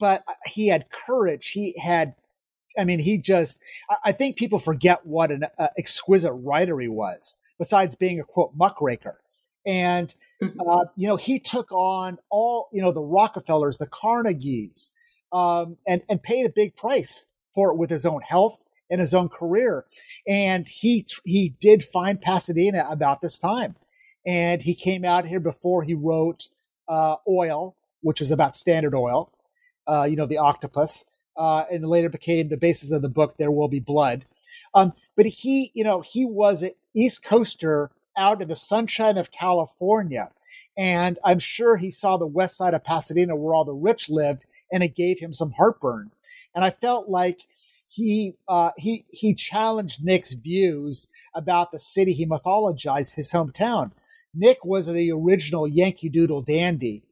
but 0.00 0.24
he 0.46 0.68
had 0.68 0.86
courage. 0.90 1.48
He 1.48 1.78
had, 1.78 2.14
I 2.78 2.84
mean, 2.84 2.98
he 2.98 3.18
just. 3.18 3.60
I 4.04 4.12
think 4.12 4.36
people 4.36 4.58
forget 4.58 5.04
what 5.04 5.30
an 5.30 5.44
uh, 5.58 5.68
exquisite 5.76 6.32
writer 6.32 6.80
he 6.80 6.88
was. 6.88 7.36
Besides 7.58 7.94
being 7.94 8.20
a 8.20 8.24
quote 8.24 8.52
muckraker, 8.54 9.20
and 9.66 10.14
mm-hmm. 10.42 10.60
uh, 10.66 10.84
you 10.96 11.06
know 11.06 11.16
he 11.16 11.38
took 11.38 11.70
on 11.72 12.18
all 12.30 12.68
you 12.72 12.80
know 12.80 12.92
the 12.92 13.02
Rockefellers, 13.02 13.76
the 13.76 13.86
Carnegies, 13.86 14.92
um, 15.30 15.76
and 15.86 16.02
and 16.08 16.22
paid 16.22 16.46
a 16.46 16.50
big 16.50 16.74
price 16.74 17.26
for 17.54 17.70
it 17.70 17.76
with 17.76 17.90
his 17.90 18.06
own 18.06 18.22
health 18.22 18.64
in 18.92 19.00
his 19.00 19.14
own 19.14 19.28
career. 19.28 19.86
And 20.28 20.68
he 20.68 21.06
he 21.24 21.54
did 21.60 21.82
find 21.82 22.20
Pasadena 22.20 22.86
about 22.90 23.22
this 23.22 23.38
time, 23.38 23.74
and 24.24 24.62
he 24.62 24.74
came 24.74 25.04
out 25.04 25.26
here 25.26 25.40
before 25.40 25.82
he 25.82 25.94
wrote 25.94 26.48
uh, 26.88 27.16
Oil, 27.26 27.74
which 28.02 28.20
is 28.20 28.30
about 28.30 28.54
Standard 28.54 28.94
Oil, 28.94 29.32
uh, 29.88 30.06
you 30.08 30.14
know, 30.14 30.26
the 30.26 30.38
octopus, 30.38 31.06
uh, 31.36 31.64
and 31.72 31.84
later 31.86 32.10
became 32.10 32.48
the 32.48 32.56
basis 32.58 32.92
of 32.92 33.00
the 33.00 33.08
book 33.08 33.36
There 33.38 33.50
Will 33.50 33.68
Be 33.68 33.80
Blood. 33.80 34.26
Um, 34.74 34.92
but 35.16 35.26
he, 35.26 35.72
you 35.74 35.84
know, 35.84 36.02
he 36.02 36.26
was 36.26 36.62
an 36.62 36.72
East 36.94 37.24
Coaster 37.24 37.90
out 38.16 38.42
in 38.42 38.48
the 38.48 38.56
sunshine 38.56 39.16
of 39.16 39.32
California. 39.32 40.30
And 40.76 41.18
I'm 41.24 41.38
sure 41.38 41.76
he 41.76 41.90
saw 41.90 42.16
the 42.16 42.26
west 42.26 42.56
side 42.56 42.74
of 42.74 42.84
Pasadena 42.84 43.36
where 43.36 43.54
all 43.54 43.64
the 43.64 43.74
rich 43.74 44.10
lived, 44.10 44.44
and 44.70 44.82
it 44.82 44.94
gave 44.94 45.18
him 45.18 45.32
some 45.32 45.52
heartburn. 45.52 46.10
And 46.54 46.64
I 46.64 46.70
felt 46.70 47.08
like 47.08 47.46
he 47.92 48.34
uh, 48.48 48.70
he 48.78 49.04
he 49.10 49.34
challenged 49.34 50.02
Nick's 50.02 50.32
views 50.32 51.08
about 51.34 51.72
the 51.72 51.78
city 51.78 52.14
he 52.14 52.26
mythologized 52.26 53.14
his 53.14 53.30
hometown. 53.30 53.90
Nick 54.34 54.64
was 54.64 54.86
the 54.86 55.12
original 55.12 55.68
Yankee 55.68 56.08
Doodle 56.08 56.40
dandy. 56.40 57.02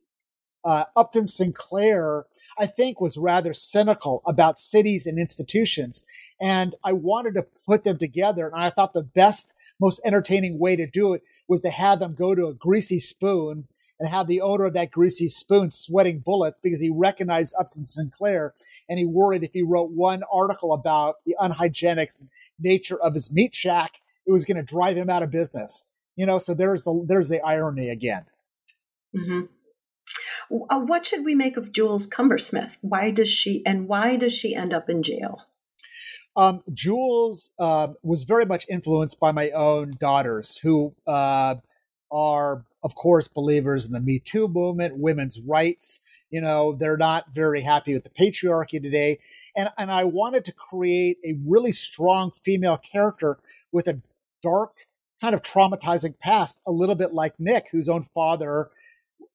Uh, 0.64 0.84
Upton 0.96 1.26
Sinclair, 1.26 2.24
I 2.58 2.66
think, 2.66 2.98
was 2.98 3.18
rather 3.18 3.52
cynical 3.52 4.22
about 4.26 4.58
cities 4.58 5.06
and 5.06 5.18
institutions, 5.18 6.06
and 6.40 6.74
I 6.82 6.94
wanted 6.94 7.34
to 7.34 7.46
put 7.66 7.84
them 7.84 7.98
together. 7.98 8.46
And 8.46 8.62
I 8.62 8.70
thought 8.70 8.94
the 8.94 9.02
best, 9.02 9.52
most 9.80 10.00
entertaining 10.02 10.58
way 10.58 10.76
to 10.76 10.86
do 10.86 11.12
it 11.12 11.22
was 11.46 11.60
to 11.60 11.70
have 11.70 11.98
them 11.98 12.14
go 12.14 12.34
to 12.34 12.46
a 12.46 12.54
greasy 12.54 12.98
spoon 12.98 13.68
and 14.00 14.08
had 14.08 14.26
the 14.26 14.40
owner 14.40 14.64
of 14.64 14.72
that 14.72 14.90
greasy 14.90 15.28
spoon 15.28 15.70
sweating 15.70 16.20
bullets 16.20 16.58
because 16.62 16.80
he 16.80 16.90
recognized 16.90 17.54
Upton 17.60 17.84
Sinclair 17.84 18.54
and 18.88 18.98
he 18.98 19.04
worried 19.04 19.44
if 19.44 19.52
he 19.52 19.62
wrote 19.62 19.90
one 19.90 20.22
article 20.32 20.72
about 20.72 21.16
the 21.26 21.36
unhygienic 21.38 22.12
nature 22.58 22.98
of 22.98 23.14
his 23.14 23.30
meat 23.30 23.54
shack, 23.54 24.00
it 24.26 24.32
was 24.32 24.46
going 24.46 24.56
to 24.56 24.62
drive 24.62 24.96
him 24.96 25.10
out 25.10 25.22
of 25.22 25.30
business. 25.30 25.84
You 26.16 26.26
know, 26.26 26.38
so 26.38 26.54
there's 26.54 26.82
the 26.82 27.04
there's 27.06 27.28
the 27.28 27.40
irony 27.40 27.90
again. 27.90 28.24
Mm-hmm. 29.16 29.40
Uh, 30.68 30.80
what 30.80 31.06
should 31.06 31.24
we 31.24 31.34
make 31.34 31.56
of 31.56 31.70
Jules 31.70 32.08
Cumbersmith? 32.08 32.78
Why 32.80 33.10
does 33.10 33.28
she 33.28 33.64
and 33.64 33.86
why 33.86 34.16
does 34.16 34.32
she 34.32 34.54
end 34.54 34.74
up 34.74 34.90
in 34.90 35.02
jail? 35.02 35.46
Um, 36.36 36.62
Jules 36.72 37.50
uh, 37.58 37.88
was 38.02 38.24
very 38.24 38.46
much 38.46 38.66
influenced 38.68 39.18
by 39.18 39.32
my 39.32 39.50
own 39.50 39.92
daughters, 39.98 40.58
who 40.58 40.94
uh, 41.06 41.56
are 42.10 42.64
of 42.82 42.94
course, 42.94 43.28
believers 43.28 43.86
in 43.86 43.92
the 43.92 44.00
Me 44.00 44.18
Too 44.18 44.48
movement, 44.48 44.96
women's 44.96 45.40
rights. 45.40 46.00
You 46.30 46.40
know, 46.40 46.72
they're 46.72 46.96
not 46.96 47.34
very 47.34 47.60
happy 47.60 47.92
with 47.92 48.04
the 48.04 48.10
patriarchy 48.10 48.82
today. 48.82 49.18
And, 49.56 49.68
and 49.76 49.90
I 49.90 50.04
wanted 50.04 50.44
to 50.46 50.52
create 50.52 51.18
a 51.24 51.36
really 51.46 51.72
strong 51.72 52.30
female 52.44 52.78
character 52.78 53.38
with 53.72 53.88
a 53.88 54.00
dark, 54.42 54.86
kind 55.20 55.34
of 55.34 55.42
traumatizing 55.42 56.18
past, 56.18 56.60
a 56.66 56.72
little 56.72 56.94
bit 56.94 57.12
like 57.12 57.38
Nick, 57.38 57.66
whose 57.70 57.88
own 57.88 58.02
father, 58.02 58.70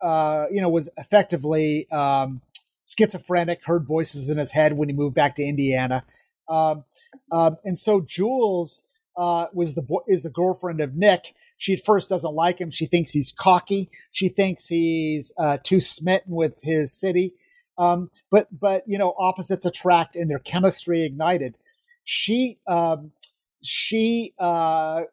uh, 0.02 0.46
you 0.50 0.62
know, 0.62 0.70
was 0.70 0.90
effectively 0.98 1.90
um, 1.92 2.42
schizophrenic, 2.84 3.66
heard 3.66 3.88
voices 3.88 4.30
in 4.30 4.38
his 4.38 4.52
head 4.52 4.74
when 4.74 4.90
he 4.90 4.96
moved 4.96 5.16
back 5.16 5.36
to 5.36 5.44
Indiana. 5.44 6.04
Um, 6.50 6.84
um, 7.32 7.58
and 7.64 7.78
so 7.78 8.02
Jules 8.02 8.86
uh, 9.18 9.48
was 9.54 9.76
the 9.76 9.86
is 10.08 10.24
the 10.24 10.30
girlfriend 10.30 10.82
of 10.82 10.96
Nick, 10.96 11.34
she 11.58 11.74
at 11.74 11.86
first 11.86 12.10
doesn't 12.10 12.34
like 12.34 12.60
him. 12.60 12.72
She 12.72 12.86
thinks 12.86 13.12
he's 13.12 13.32
cocky. 13.32 13.90
She 14.12 14.30
thinks 14.30 14.68
he's 14.68 15.32
uh, 15.38 15.58
too 15.64 15.80
smitten 15.80 16.34
with 16.34 16.60
his 16.62 16.92
city. 16.92 17.34
Um, 17.78 18.10
but 18.32 18.48
but 18.58 18.84
you 18.88 18.98
know, 18.98 19.14
opposites 19.18 19.66
attract, 19.66 20.16
and 20.16 20.30
their 20.30 20.40
chemistry 20.40 21.04
ignited. 21.04 21.56
She 22.04 22.58
um, 22.68 23.12
she 23.62 24.34
uh, 24.40 25.04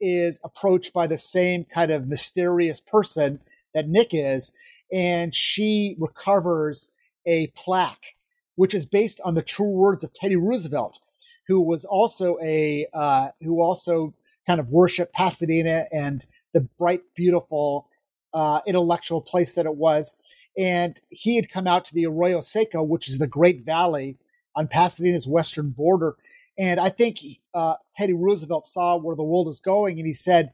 is 0.00 0.40
approached 0.44 0.92
by 0.92 1.06
the 1.06 1.18
same 1.18 1.64
kind 1.64 1.90
of 1.90 2.06
mysterious 2.06 2.80
person 2.80 3.40
that 3.74 3.88
Nick 3.88 4.10
is, 4.12 4.52
and 4.92 5.34
she 5.34 5.96
recovers 5.98 6.90
a 7.26 7.48
plaque, 7.48 8.16
which 8.56 8.74
is 8.74 8.86
based 8.86 9.20
on 9.24 9.34
the 9.34 9.42
true 9.42 9.70
words 9.70 10.04
of 10.04 10.12
Teddy 10.12 10.36
Roosevelt, 10.36 10.98
who 11.46 11.60
was 11.60 11.84
also 11.84 12.38
a 12.42 12.86
uh, 12.92 13.28
who 13.42 13.62
also 13.62 14.14
kind 14.48 14.60
of 14.60 14.70
worship 14.70 15.12
Pasadena 15.12 15.84
and 15.92 16.24
the 16.54 16.62
bright, 16.78 17.02
beautiful, 17.14 17.86
uh, 18.34 18.60
intellectual 18.66 19.20
place 19.20 19.54
that 19.54 19.66
it 19.66 19.76
was. 19.76 20.16
And 20.56 21.00
he 21.10 21.36
had 21.36 21.50
come 21.50 21.66
out 21.66 21.84
to 21.84 21.94
the 21.94 22.06
Arroyo 22.06 22.40
Seco, 22.40 22.82
which 22.82 23.08
is 23.08 23.18
the 23.18 23.26
Great 23.26 23.66
Valley 23.66 24.16
on 24.56 24.66
Pasadena's 24.66 25.28
western 25.28 25.70
border. 25.70 26.16
And 26.58 26.80
I 26.80 26.88
think 26.88 27.18
uh, 27.54 27.74
Teddy 27.94 28.14
Roosevelt 28.14 28.66
saw 28.66 28.96
where 28.96 29.14
the 29.14 29.22
world 29.22 29.46
was 29.46 29.60
going, 29.60 29.98
and 29.98 30.06
he 30.08 30.14
said, 30.14 30.52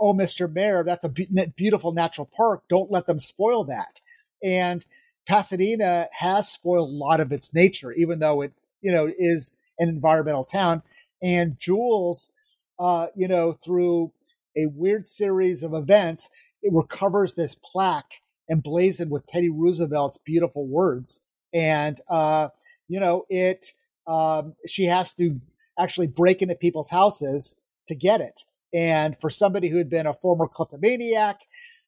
"Oh, 0.00 0.14
Mr. 0.14 0.52
Mayor, 0.52 0.82
that's 0.82 1.04
a 1.04 1.10
be- 1.10 1.28
beautiful 1.54 1.92
natural 1.92 2.28
park. 2.34 2.64
Don't 2.68 2.90
let 2.90 3.06
them 3.06 3.20
spoil 3.20 3.64
that." 3.66 4.00
And 4.42 4.84
Pasadena 5.28 6.08
has 6.12 6.48
spoiled 6.48 6.88
a 6.88 6.92
lot 6.92 7.20
of 7.20 7.30
its 7.30 7.54
nature, 7.54 7.92
even 7.92 8.18
though 8.18 8.40
it, 8.40 8.52
you 8.80 8.90
know, 8.90 9.08
is 9.18 9.56
an 9.78 9.88
environmental 9.88 10.44
town. 10.44 10.82
And 11.22 11.58
Jules, 11.58 12.32
uh, 12.78 13.08
you 13.14 13.28
know, 13.28 13.52
through 13.52 14.12
a 14.56 14.66
weird 14.66 15.08
series 15.08 15.62
of 15.62 15.74
events, 15.74 16.30
it 16.62 16.72
recovers 16.72 17.34
this 17.34 17.54
plaque 17.54 18.20
emblazoned 18.50 19.10
with 19.10 19.26
Teddy 19.26 19.50
Roosevelt's 19.50 20.18
beautiful 20.18 20.66
words. 20.66 21.20
And, 21.52 22.00
uh, 22.08 22.48
you 22.88 23.00
know, 23.00 23.24
it, 23.28 23.72
um, 24.06 24.54
she 24.66 24.84
has 24.84 25.12
to 25.14 25.40
actually 25.78 26.08
break 26.08 26.42
into 26.42 26.54
people's 26.54 26.90
houses 26.90 27.56
to 27.88 27.94
get 27.94 28.20
it. 28.20 28.42
And 28.72 29.16
for 29.20 29.30
somebody 29.30 29.68
who 29.68 29.78
had 29.78 29.88
been 29.88 30.06
a 30.06 30.14
former 30.14 30.48
kleptomaniac, 30.48 31.40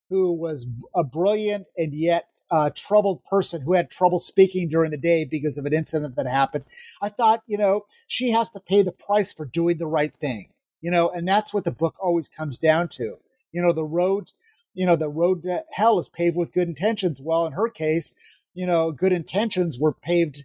who 0.09 0.33
was 0.33 0.67
a 0.95 1.03
brilliant 1.03 1.67
and 1.77 1.93
yet 1.93 2.29
uh, 2.51 2.71
troubled 2.75 3.25
person 3.25 3.61
who 3.61 3.73
had 3.73 3.91
trouble 3.91 4.21
speaking 4.21 4.69
during 4.69 4.93
the 4.93 4.97
day 4.97 5.25
because 5.25 5.59
of 5.59 5.67
an 5.67 5.73
incident 5.73 6.15
that 6.15 6.27
happened, 6.27 6.65
I 7.03 7.09
thought, 7.09 7.43
you 7.47 7.59
know, 7.59 7.87
she 8.07 8.31
has 8.31 8.51
to 8.51 8.61
pay 8.61 8.83
the 8.83 8.93
price 8.93 9.33
for 9.33 9.47
doing 9.47 9.79
the 9.79 9.87
right 9.87 10.15
thing, 10.15 10.49
you 10.81 10.91
know, 10.91 11.11
and 11.11 11.27
that's 11.27 11.53
what 11.53 11.65
the 11.65 11.71
book 11.71 11.95
always 12.01 12.29
comes 12.29 12.59
down 12.59 12.89
to. 12.89 13.19
You 13.53 13.63
know, 13.63 13.73
the 13.73 13.85
road, 13.85 14.33
you 14.75 14.87
know, 14.87 14.97
the 14.97 15.09
road 15.09 15.43
to 15.45 15.65
hell 15.71 15.99
is 15.99 16.09
paved 16.09 16.37
with 16.37 16.53
good 16.53 16.69
intentions. 16.69 17.21
Well, 17.21 17.47
in 17.47 17.53
her 17.53 17.69
case, 17.69 18.15
you 18.55 18.67
know, 18.67 18.93
good 18.93 19.13
intentions 19.13 19.79
were 19.79 19.93
paved 19.93 20.45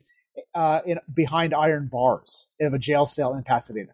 uh, 0.53 0.81
in, 0.85 0.99
behind 1.13 1.53
iron 1.53 1.87
bars 1.87 2.49
of 2.59 2.73
a 2.73 2.79
jail 2.79 3.05
cell 3.05 3.33
in 3.33 3.43
Pasadena. 3.43 3.93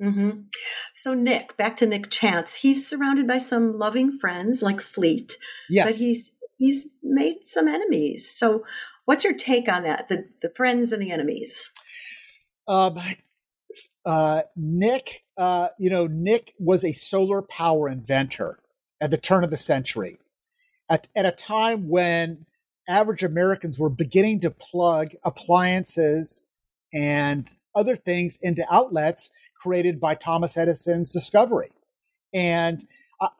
Mm-hmm. 0.00 0.40
So 0.94 1.14
Nick, 1.14 1.56
back 1.56 1.76
to 1.76 1.86
Nick 1.86 2.10
Chance. 2.10 2.56
He's 2.56 2.88
surrounded 2.88 3.26
by 3.26 3.38
some 3.38 3.78
loving 3.78 4.10
friends 4.10 4.62
like 4.62 4.80
Fleet. 4.80 5.36
Yes. 5.68 5.86
But 5.86 5.96
he's 5.96 6.32
he's 6.56 6.88
made 7.02 7.44
some 7.44 7.68
enemies. 7.68 8.30
So 8.30 8.64
what's 9.04 9.24
your 9.24 9.34
take 9.34 9.68
on 9.68 9.82
that? 9.82 10.08
The 10.08 10.26
the 10.40 10.50
friends 10.50 10.92
and 10.92 11.02
the 11.02 11.12
enemies? 11.12 11.70
Um 12.66 12.98
uh 14.06 14.42
Nick 14.56 15.24
uh 15.36 15.68
you 15.78 15.90
know, 15.90 16.06
Nick 16.06 16.54
was 16.58 16.84
a 16.84 16.92
solar 16.92 17.42
power 17.42 17.88
inventor 17.88 18.58
at 19.00 19.10
the 19.10 19.18
turn 19.18 19.44
of 19.44 19.50
the 19.50 19.56
century. 19.58 20.18
At 20.88 21.08
at 21.14 21.26
a 21.26 21.32
time 21.32 21.88
when 21.88 22.46
average 22.88 23.22
Americans 23.22 23.78
were 23.78 23.90
beginning 23.90 24.40
to 24.40 24.50
plug 24.50 25.10
appliances 25.24 26.46
and 26.92 27.52
other 27.74 27.96
things 27.96 28.38
into 28.42 28.64
outlets 28.70 29.30
created 29.54 30.00
by 30.00 30.14
Thomas 30.14 30.56
Edison's 30.56 31.12
discovery. 31.12 31.70
And 32.32 32.84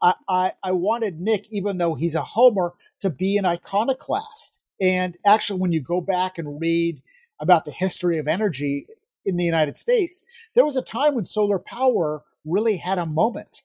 I, 0.03 0.15
I, 0.29 0.53
I 0.63 0.73
wanted 0.73 1.21
Nick, 1.21 1.51
even 1.51 1.79
though 1.79 1.95
he's 1.95 2.15
a 2.15 2.23
homer, 2.23 2.75
to 3.01 3.11
be 3.11 3.37
an 3.37 3.47
iconoclast. 3.47 4.61
And 4.81 5.17
actually, 5.25 5.61
when 5.61 5.73
you 5.73 5.81
go 5.81 6.01
back 6.01 6.39
and 6.39 6.61
read 6.61 7.03
about 7.41 7.65
the 7.65 7.71
history 7.71 8.19
of 8.19 8.29
energy 8.29 8.87
in 9.25 9.37
the 9.37 9.45
United 9.45 9.77
States, 9.77 10.25
there 10.55 10.65
was 10.65 10.77
a 10.77 10.83
time 10.83 11.15
when 11.15 11.25
solar 11.25 11.59
power 11.59 12.23
really 12.45 12.77
had 12.77 12.99
a 12.99 13.07
moment. 13.07 13.63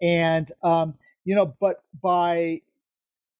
And, 0.00 0.50
um, 0.62 0.94
you 1.24 1.34
know, 1.34 1.54
but 1.60 1.82
by 2.00 2.62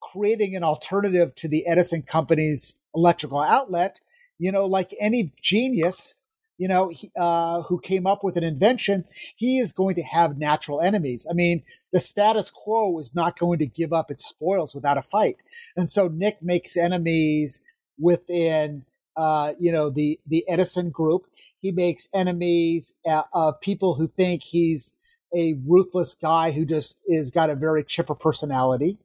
creating 0.00 0.56
an 0.56 0.62
alternative 0.62 1.34
to 1.36 1.48
the 1.48 1.66
Edison 1.66 2.02
company's 2.02 2.78
electrical 2.94 3.40
outlet, 3.40 4.00
you 4.38 4.52
know, 4.52 4.66
like 4.66 4.94
any 5.00 5.32
genius, 5.40 6.14
you 6.58 6.68
know, 6.68 6.88
he, 6.88 7.10
uh, 7.18 7.62
who 7.62 7.80
came 7.80 8.06
up 8.06 8.24
with 8.24 8.36
an 8.36 8.44
invention, 8.44 9.04
he 9.36 9.58
is 9.58 9.72
going 9.72 9.94
to 9.96 10.02
have 10.02 10.38
natural 10.38 10.80
enemies. 10.80 11.26
I 11.30 11.34
mean, 11.34 11.62
the 11.92 12.00
status 12.00 12.50
quo 12.50 12.98
is 12.98 13.14
not 13.14 13.38
going 13.38 13.58
to 13.58 13.66
give 13.66 13.92
up 13.92 14.10
its 14.10 14.26
spoils 14.26 14.74
without 14.74 14.98
a 14.98 15.02
fight, 15.02 15.36
and 15.76 15.90
so 15.90 16.08
Nick 16.08 16.42
makes 16.42 16.76
enemies 16.76 17.62
within, 17.98 18.84
uh, 19.16 19.54
you 19.58 19.72
know, 19.72 19.90
the 19.90 20.18
the 20.26 20.44
Edison 20.48 20.90
group. 20.90 21.26
He 21.60 21.72
makes 21.72 22.08
enemies 22.14 22.92
uh, 23.06 23.22
of 23.32 23.60
people 23.60 23.94
who 23.94 24.08
think 24.08 24.42
he's 24.42 24.94
a 25.34 25.54
ruthless 25.66 26.14
guy 26.14 26.52
who 26.52 26.64
just 26.64 26.98
is 27.06 27.30
got 27.30 27.50
a 27.50 27.56
very 27.56 27.82
chipper 27.84 28.14
personality. 28.14 28.98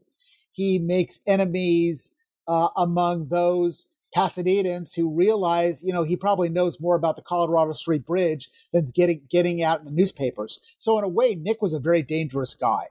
He 0.51 0.79
makes 0.79 1.19
enemies 1.25 2.13
uh, 2.47 2.69
among 2.75 3.27
those 3.29 3.87
Pasadenans 4.15 4.95
who 4.95 5.09
realize, 5.09 5.81
you 5.83 5.93
know, 5.93 6.03
he 6.03 6.15
probably 6.15 6.49
knows 6.49 6.79
more 6.79 6.95
about 6.95 7.15
the 7.15 7.21
Colorado 7.21 7.71
Street 7.71 8.05
Bridge 8.05 8.49
than 8.73 8.85
getting 8.93 9.21
getting 9.29 9.63
out 9.63 9.79
in 9.79 9.85
the 9.85 9.91
newspapers. 9.91 10.59
So 10.77 10.97
in 10.97 11.03
a 11.03 11.09
way, 11.09 11.35
Nick 11.35 11.61
was 11.61 11.73
a 11.73 11.79
very 11.79 12.01
dangerous 12.01 12.53
guy. 12.53 12.87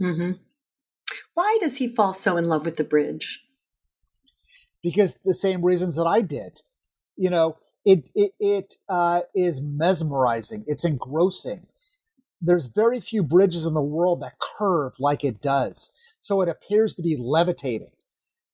Mm-hmm. 0.00 0.32
Why 1.34 1.58
does 1.60 1.78
he 1.78 1.88
fall 1.88 2.12
so 2.12 2.36
in 2.36 2.48
love 2.48 2.64
with 2.64 2.76
the 2.76 2.84
bridge? 2.84 3.42
Because 4.82 5.18
the 5.24 5.34
same 5.34 5.64
reasons 5.64 5.96
that 5.96 6.06
I 6.06 6.22
did. 6.22 6.60
You 7.16 7.30
know, 7.30 7.56
it 7.84 8.10
it, 8.14 8.32
it 8.38 8.76
uh, 8.88 9.22
is 9.34 9.60
mesmerizing. 9.60 10.64
It's 10.66 10.84
engrossing. 10.84 11.66
There's 12.42 12.66
very 12.68 13.00
few 13.00 13.22
bridges 13.22 13.66
in 13.66 13.74
the 13.74 13.82
world 13.82 14.22
that 14.22 14.38
curve 14.38 14.94
like 14.98 15.24
it 15.24 15.42
does. 15.42 15.92
So 16.20 16.40
it 16.40 16.48
appears 16.48 16.94
to 16.94 17.02
be 17.02 17.16
levitating 17.18 17.92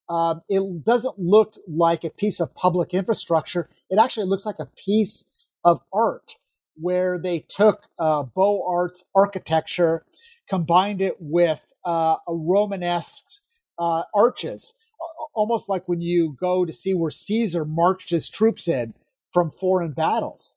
um, 0.09 0.43
it 0.49 0.85
doesn't 0.85 1.19
look 1.19 1.57
like 1.67 2.05
a 2.05 2.11
piece 2.11 2.41
of 2.41 2.55
public 2.55 2.95
infrastructure. 2.95 3.69
It 3.91 3.99
actually 3.99 4.27
looks 4.27 4.47
like 4.47 4.59
a 4.59 4.69
piece 4.77 5.25
of 5.65 5.81
art 5.93 6.37
where 6.77 7.19
they 7.19 7.41
took 7.41 7.85
uh, 7.99 8.23
Beaux 8.23 8.65
Arts 8.69 9.05
architecture, 9.15 10.05
combined 10.49 11.01
it 11.01 11.17
with 11.19 11.67
uh, 11.85 12.17
a 12.29 12.35
Romanesque 12.35 13.43
uh, 13.79 14.03
arches, 14.15 14.75
almost 15.35 15.69
like 15.69 15.89
when 15.89 16.01
you 16.01 16.37
go 16.39 16.65
to 16.65 16.73
see 16.73 16.95
where 16.95 17.11
Caesar 17.11 17.65
marched 17.65 18.11
his 18.11 18.29
troops 18.29 18.69
in 18.69 18.95
from 19.33 19.51
foreign 19.51 19.93
battles. 19.93 20.57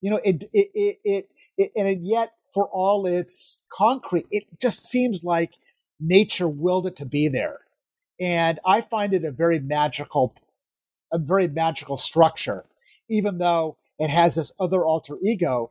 You 0.00 0.10
know, 0.10 0.20
it, 0.24 0.44
it, 0.52 0.70
it, 0.74 0.98
it, 1.04 1.30
it 1.56 1.72
and 1.76 2.06
yet 2.06 2.32
for 2.52 2.68
all 2.68 3.06
its 3.06 3.60
concrete, 3.72 4.26
it 4.30 4.44
just 4.60 4.86
seems 4.86 5.22
like 5.22 5.52
nature 6.00 6.48
willed 6.48 6.86
it 6.86 6.96
to 6.96 7.04
be 7.04 7.28
there 7.28 7.60
and 8.20 8.58
I 8.64 8.80
find 8.80 9.12
it 9.14 9.24
a 9.24 9.30
very 9.30 9.60
magical, 9.60 10.34
a 11.12 11.18
very 11.18 11.48
magical 11.48 11.96
structure, 11.96 12.64
even 13.08 13.38
though 13.38 13.76
it 13.98 14.10
has 14.10 14.34
this 14.34 14.52
other 14.58 14.84
alter 14.84 15.18
ego. 15.22 15.70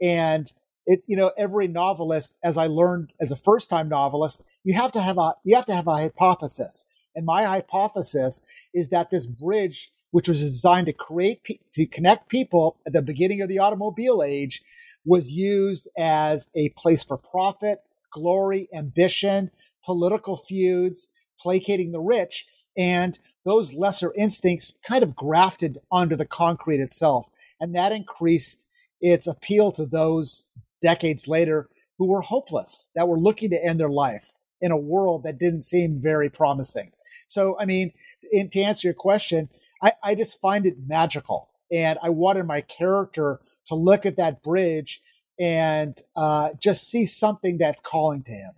And 0.00 0.50
it, 0.86 1.02
you 1.06 1.16
know, 1.16 1.32
every 1.36 1.68
novelist, 1.68 2.36
as 2.44 2.56
I 2.58 2.66
learned 2.66 3.12
as 3.20 3.32
a 3.32 3.36
first-time 3.36 3.88
novelist, 3.88 4.42
you 4.64 4.74
have 4.74 4.92
to 4.92 5.02
have 5.02 5.18
a 5.18 5.34
you 5.44 5.56
have 5.56 5.66
to 5.66 5.74
have 5.74 5.86
a 5.86 5.92
hypothesis. 5.94 6.84
And 7.14 7.24
my 7.24 7.44
hypothesis 7.44 8.42
is 8.74 8.90
that 8.90 9.10
this 9.10 9.26
bridge, 9.26 9.90
which 10.10 10.28
was 10.28 10.40
designed 10.40 10.86
to 10.86 10.92
create 10.92 11.40
to 11.72 11.86
connect 11.86 12.28
people 12.28 12.76
at 12.86 12.92
the 12.92 13.02
beginning 13.02 13.40
of 13.40 13.48
the 13.48 13.58
automobile 13.58 14.22
age, 14.22 14.62
was 15.04 15.30
used 15.30 15.88
as 15.96 16.48
a 16.54 16.68
place 16.70 17.02
for 17.02 17.16
profit, 17.16 17.82
glory, 18.12 18.68
ambition, 18.74 19.50
political 19.84 20.36
feuds, 20.36 21.08
placating 21.40 21.92
the 21.92 22.00
rich, 22.00 22.46
and 22.76 23.18
those 23.44 23.72
lesser 23.72 24.12
instincts 24.14 24.78
kind 24.86 25.02
of 25.02 25.14
grafted 25.14 25.78
onto 25.90 26.16
the 26.16 26.26
concrete 26.26 26.80
itself. 26.80 27.28
And 27.60 27.74
that 27.74 27.92
increased 27.92 28.66
its 29.00 29.26
appeal 29.26 29.72
to 29.72 29.86
those 29.86 30.48
decades 30.82 31.26
later 31.28 31.68
who 31.98 32.06
were 32.06 32.20
hopeless, 32.20 32.88
that 32.94 33.08
were 33.08 33.18
looking 33.18 33.50
to 33.50 33.64
end 33.64 33.80
their 33.80 33.88
life. 33.90 34.32
in 34.60 34.72
a 34.72 34.76
world 34.76 35.22
that 35.24 35.38
didn't 35.38 35.60
seem 35.60 36.00
very 36.00 36.30
promising. 36.30 36.92
So, 37.26 37.56
I 37.58 37.66
mean, 37.66 37.92
in, 38.32 38.48
to 38.50 38.60
answer 38.60 38.88
your 38.88 38.94
question, 38.94 39.48
I, 39.82 39.92
I 40.02 40.14
just 40.14 40.40
find 40.40 40.66
it 40.66 40.76
magical. 40.86 41.50
And 41.70 41.98
I 42.02 42.10
wanted 42.10 42.46
my 42.46 42.60
character 42.62 43.40
to 43.66 43.74
look 43.74 44.06
at 44.06 44.16
that 44.16 44.42
bridge 44.42 45.00
and 45.38 46.00
uh, 46.14 46.50
just 46.60 46.88
see 46.88 47.04
something 47.04 47.58
that's 47.58 47.80
calling 47.80 48.22
to 48.24 48.32
him. 48.32 48.52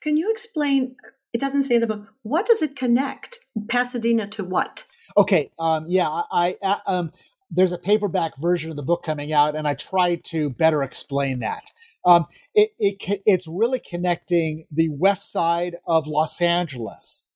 Can 0.00 0.16
you 0.16 0.30
explain? 0.30 0.96
It 1.32 1.40
doesn't 1.40 1.64
say 1.64 1.76
in 1.76 1.82
the 1.82 1.86
book. 1.86 2.06
What 2.22 2.46
does 2.46 2.62
it 2.62 2.76
connect 2.76 3.38
Pasadena 3.68 4.26
to 4.28 4.44
what? 4.44 4.86
Okay, 5.16 5.50
um, 5.58 5.86
yeah, 5.88 6.08
I, 6.08 6.56
I 6.62 6.80
um, 6.86 7.12
there's 7.50 7.72
a 7.72 7.78
paperback 7.78 8.36
version 8.38 8.70
of 8.70 8.76
the 8.76 8.82
book 8.82 9.02
coming 9.02 9.32
out, 9.32 9.56
and 9.56 9.66
I 9.66 9.74
try 9.74 10.16
to 10.16 10.50
better 10.50 10.82
explain 10.82 11.40
that. 11.40 11.64
Um, 12.04 12.26
it, 12.54 12.70
it 12.78 13.22
it's 13.26 13.46
really 13.46 13.80
connecting 13.80 14.66
the 14.70 14.88
west 14.90 15.32
side 15.32 15.76
of 15.86 16.06
Los 16.06 16.40
Angeles 16.40 17.26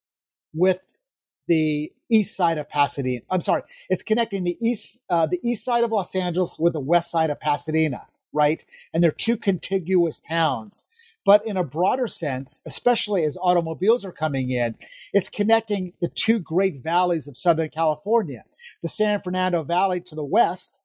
with 0.53 0.81
the 1.47 1.91
east 2.09 2.35
side 2.35 2.57
of 2.57 2.69
Pasadena. 2.69 3.21
I'm 3.29 3.41
sorry, 3.41 3.63
it's 3.89 4.03
connecting 4.03 4.43
the 4.43 4.57
east 4.61 5.01
uh, 5.09 5.27
the 5.27 5.39
east 5.43 5.65
side 5.65 5.83
of 5.83 5.91
Los 5.91 6.15
Angeles 6.15 6.57
with 6.59 6.73
the 6.73 6.79
west 6.79 7.11
side 7.11 7.29
of 7.29 7.39
Pasadena, 7.39 8.07
right? 8.31 8.63
And 8.93 9.03
they're 9.03 9.11
two 9.11 9.37
contiguous 9.37 10.19
towns. 10.19 10.85
But 11.25 11.45
in 11.45 11.57
a 11.57 11.63
broader 11.63 12.07
sense, 12.07 12.61
especially 12.65 13.23
as 13.23 13.37
automobiles 13.41 14.03
are 14.03 14.11
coming 14.11 14.51
in, 14.51 14.75
it's 15.13 15.29
connecting 15.29 15.93
the 16.01 16.09
two 16.09 16.39
great 16.39 16.83
valleys 16.83 17.27
of 17.27 17.37
Southern 17.37 17.69
California 17.69 18.43
the 18.81 18.89
San 18.89 19.21
Fernando 19.21 19.63
Valley 19.63 19.99
to 20.01 20.15
the 20.15 20.23
west 20.23 20.81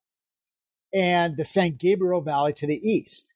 and 0.92 1.36
the 1.36 1.44
San 1.44 1.76
Gabriel 1.76 2.20
Valley 2.20 2.52
to 2.54 2.66
the 2.66 2.88
east. 2.88 3.34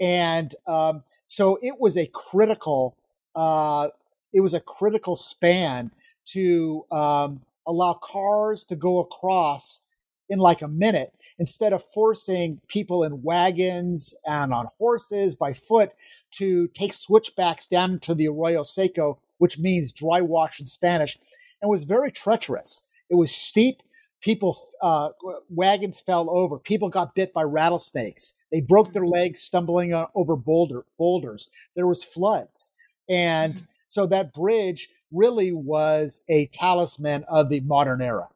And 0.00 0.54
um, 0.66 1.02
so 1.26 1.58
it 1.62 1.78
was 1.78 1.96
a 1.96 2.06
critical, 2.08 2.96
uh, 3.34 3.88
it 4.32 4.40
was 4.40 4.54
a 4.54 4.60
critical 4.60 5.16
span 5.16 5.90
to 6.26 6.84
um, 6.90 7.40
allow 7.66 7.94
cars 7.94 8.64
to 8.66 8.76
go 8.76 9.00
across 9.00 9.80
in 10.28 10.38
like 10.38 10.62
a 10.62 10.68
minute 10.68 11.12
instead 11.38 11.72
of 11.72 11.84
forcing 11.92 12.60
people 12.68 13.04
in 13.04 13.22
wagons 13.22 14.14
and 14.26 14.52
on 14.52 14.68
horses 14.78 15.34
by 15.34 15.52
foot 15.52 15.94
to 16.32 16.68
take 16.68 16.92
switchbacks 16.92 17.66
down 17.66 17.98
to 18.00 18.14
the 18.14 18.28
Arroyo 18.28 18.62
Seco, 18.62 19.18
which 19.38 19.58
means 19.58 19.92
dry 19.92 20.20
wash 20.20 20.60
in 20.60 20.66
Spanish, 20.66 21.18
and 21.60 21.70
was 21.70 21.84
very 21.84 22.10
treacherous. 22.10 22.82
It 23.10 23.16
was 23.16 23.32
steep. 23.32 23.82
People, 24.20 24.56
uh, 24.82 25.08
wagons 25.48 26.00
fell 26.00 26.30
over. 26.30 26.60
People 26.60 26.88
got 26.88 27.16
bit 27.16 27.32
by 27.32 27.42
rattlesnakes. 27.42 28.34
They 28.52 28.60
broke 28.60 28.92
their 28.92 29.02
mm-hmm. 29.02 29.12
legs 29.12 29.40
stumbling 29.40 29.92
over 30.14 30.36
boulder 30.36 30.84
boulders. 30.96 31.50
There 31.74 31.88
was 31.88 32.04
floods, 32.04 32.70
and 33.08 33.54
mm-hmm. 33.54 33.66
so 33.88 34.06
that 34.06 34.32
bridge 34.32 34.88
really 35.10 35.52
was 35.52 36.22
a 36.28 36.46
talisman 36.46 37.24
of 37.28 37.48
the 37.48 37.60
modern 37.60 38.00
era. 38.00 38.28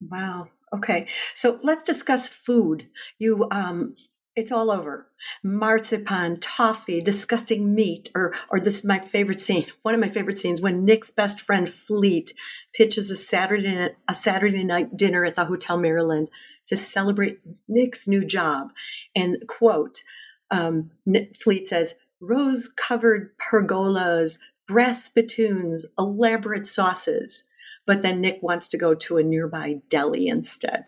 Wow. 0.00 0.48
Okay. 0.74 1.06
So 1.34 1.58
let's 1.62 1.84
discuss 1.84 2.28
food. 2.28 2.88
You 3.18 3.48
um 3.50 3.94
it's 4.34 4.50
all 4.50 4.70
over. 4.70 5.08
Marzipan, 5.44 6.40
toffee, 6.40 7.00
disgusting 7.00 7.74
meat, 7.74 8.10
or 8.14 8.32
or 8.48 8.60
this 8.60 8.78
is 8.78 8.84
my 8.84 8.98
favorite 8.98 9.40
scene. 9.40 9.66
One 9.82 9.94
of 9.94 10.00
my 10.00 10.08
favorite 10.08 10.38
scenes 10.38 10.60
when 10.60 10.84
Nick's 10.84 11.10
best 11.10 11.40
friend 11.40 11.68
Fleet 11.68 12.32
pitches 12.74 13.10
a 13.10 13.16
Saturday 13.16 13.90
a 14.08 14.14
Saturday 14.14 14.64
night 14.64 14.96
dinner 14.96 15.24
at 15.24 15.36
the 15.36 15.44
Hotel 15.44 15.76
Maryland 15.76 16.30
to 16.66 16.76
celebrate 16.76 17.40
Nick's 17.68 18.08
new 18.08 18.24
job. 18.24 18.72
And 19.14 19.36
quote, 19.48 20.02
um, 20.50 20.90
Fleet 21.38 21.66
says, 21.66 21.96
"Rose 22.20 22.68
covered 22.68 23.36
pergolas, 23.36 24.38
brass 24.66 25.04
spittoons, 25.04 25.84
elaborate 25.98 26.66
sauces. 26.66 27.50
But 27.86 28.02
then 28.02 28.20
Nick 28.20 28.42
wants 28.42 28.68
to 28.68 28.78
go 28.78 28.94
to 28.94 29.18
a 29.18 29.22
nearby 29.22 29.80
deli 29.88 30.28
instead. 30.28 30.84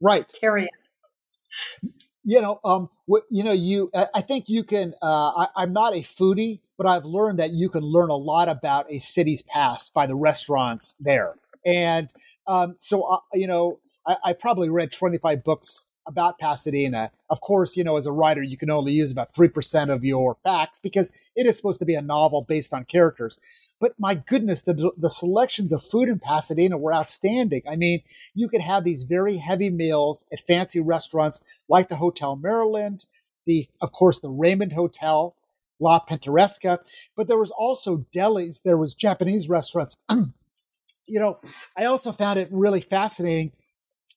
Right. 0.00 0.26
Carry 0.40 0.62
on. 0.64 1.92
You 2.22 2.40
know, 2.40 2.60
um, 2.64 2.90
what, 3.06 3.24
you 3.30 3.44
know, 3.44 3.52
you. 3.52 3.90
I 4.14 4.20
think 4.20 4.48
you 4.48 4.64
can. 4.64 4.94
Uh, 5.00 5.46
I, 5.56 5.62
am 5.62 5.72
not 5.72 5.94
a 5.94 6.00
foodie, 6.00 6.60
but 6.76 6.86
I've 6.86 7.04
learned 7.04 7.38
that 7.38 7.50
you 7.50 7.68
can 7.68 7.82
learn 7.82 8.10
a 8.10 8.16
lot 8.16 8.48
about 8.48 8.90
a 8.90 8.98
city's 8.98 9.42
past 9.42 9.94
by 9.94 10.06
the 10.06 10.16
restaurants 10.16 10.94
there. 10.98 11.34
And 11.64 12.12
um, 12.46 12.76
so, 12.78 13.02
uh, 13.02 13.18
you 13.32 13.46
know, 13.46 13.78
I, 14.06 14.16
I 14.24 14.32
probably 14.32 14.68
read 14.68 14.92
25 14.92 15.44
books 15.44 15.86
about 16.06 16.38
Pasadena. 16.38 17.10
Of 17.30 17.40
course, 17.40 17.76
you 17.76 17.84
know, 17.84 17.96
as 17.96 18.06
a 18.06 18.12
writer, 18.12 18.42
you 18.42 18.56
can 18.56 18.70
only 18.70 18.92
use 18.92 19.10
about 19.10 19.34
3% 19.34 19.92
of 19.92 20.04
your 20.04 20.36
facts 20.44 20.78
because 20.78 21.10
it 21.34 21.46
is 21.46 21.56
supposed 21.56 21.80
to 21.80 21.86
be 21.86 21.94
a 21.94 22.02
novel 22.02 22.42
based 22.42 22.72
on 22.72 22.84
characters. 22.84 23.38
But 23.80 23.94
my 23.98 24.14
goodness, 24.14 24.62
the, 24.62 24.92
the 24.96 25.10
selections 25.10 25.72
of 25.72 25.82
food 25.82 26.08
in 26.08 26.18
Pasadena 26.18 26.78
were 26.78 26.94
outstanding. 26.94 27.62
I 27.68 27.76
mean, 27.76 28.02
you 28.34 28.48
could 28.48 28.62
have 28.62 28.84
these 28.84 29.02
very 29.02 29.36
heavy 29.36 29.70
meals 29.70 30.24
at 30.32 30.40
fancy 30.40 30.80
restaurants 30.80 31.42
like 31.68 31.88
the 31.88 31.96
Hotel 31.96 32.36
Maryland, 32.36 33.04
the, 33.44 33.68
of 33.80 33.92
course, 33.92 34.18
the 34.18 34.30
Raymond 34.30 34.72
Hotel, 34.72 35.34
La 35.78 36.00
Pintoresca, 36.00 36.78
but 37.16 37.28
there 37.28 37.38
was 37.38 37.50
also 37.50 38.06
delis, 38.14 38.62
there 38.62 38.78
was 38.78 38.94
Japanese 38.94 39.48
restaurants. 39.48 39.98
you 40.10 41.20
know, 41.20 41.38
I 41.76 41.84
also 41.84 42.12
found 42.12 42.38
it 42.38 42.48
really 42.50 42.80
fascinating 42.80 43.52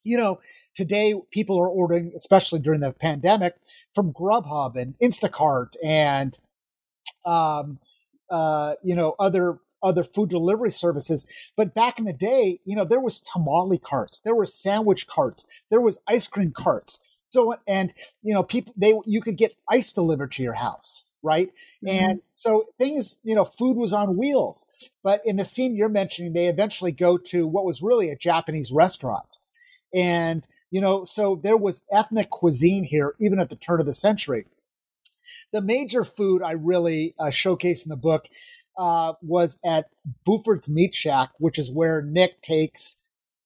you 0.04 0.18
know, 0.18 0.40
today 0.76 1.14
people 1.32 1.60
are 1.60 1.68
ordering, 1.68 2.14
especially 2.16 2.60
during 2.60 2.80
the 2.80 2.92
pandemic, 2.92 3.56
from 3.94 4.14
Grubhub 4.14 4.76
and 4.76 4.98
Instacart 5.00 5.76
and, 5.84 6.38
um, 7.26 7.80
uh, 8.30 8.76
you 8.84 8.96
know, 8.96 9.16
other 9.20 9.60
other 9.82 10.04
food 10.04 10.30
delivery 10.30 10.72
services. 10.72 11.26
But 11.56 11.74
back 11.74 12.00
in 12.00 12.06
the 12.06 12.14
day, 12.14 12.60
you 12.66 12.76
know, 12.76 12.86
there 12.86 13.00
was 13.00 13.20
tamale 13.20 13.78
carts, 13.78 14.22
there 14.22 14.36
were 14.36 14.46
sandwich 14.46 15.08
carts, 15.08 15.46
there 15.70 15.82
was 15.82 16.00
ice 16.08 16.28
cream 16.28 16.52
carts. 16.52 17.00
So 17.24 17.56
and 17.68 17.94
you 18.22 18.34
know, 18.34 18.44
people 18.44 18.74
they 18.76 18.94
you 19.06 19.22
could 19.22 19.38
get 19.38 19.56
ice 19.70 19.94
delivered 19.94 20.32
to 20.34 20.44
your 20.44 20.54
house, 20.54 21.06
right? 21.22 21.50
Mm-hmm. 21.86 21.88
And 21.88 22.22
so 22.32 22.66
things, 22.78 23.18
you 23.24 23.36
know, 23.36 23.46
food 23.46 23.78
was 23.78 23.94
on 23.94 24.18
wheels. 24.18 24.68
But 25.04 25.22
in 25.26 25.38
the 25.38 25.46
scene 25.46 25.76
you're 25.76 25.90
mentioning, 25.90 26.34
they 26.34 26.48
eventually 26.48 26.92
go 26.92 27.18
to 27.18 27.48
what 27.48 27.66
was 27.66 27.82
really 27.82 28.10
a 28.10 28.16
Japanese 28.16 28.72
restaurant. 28.72 29.38
And, 29.94 30.48
you 30.72 30.82
know, 30.82 31.06
so 31.06 31.36
there 31.36 31.58
was 31.58 31.84
ethnic 31.92 32.30
cuisine 32.30 32.84
here, 32.84 33.16
even 33.20 33.40
at 33.40 33.50
the 33.50 33.56
turn 33.56 33.80
of 33.80 33.86
the 33.86 33.94
century. 33.94 34.46
The 35.52 35.62
major 35.62 36.04
food 36.04 36.42
I 36.44 36.54
really 36.54 37.16
uh, 37.20 37.30
showcase 37.30 37.86
in 37.86 37.90
the 37.90 37.98
book 37.98 38.28
uh, 38.78 39.14
was 39.22 39.58
at 39.66 39.90
Buford's 40.26 40.70
Meat 40.70 40.96
Shack, 40.96 41.32
which 41.40 41.60
is 41.60 41.72
where 41.72 42.02
Nick 42.02 42.42
takes 42.42 42.98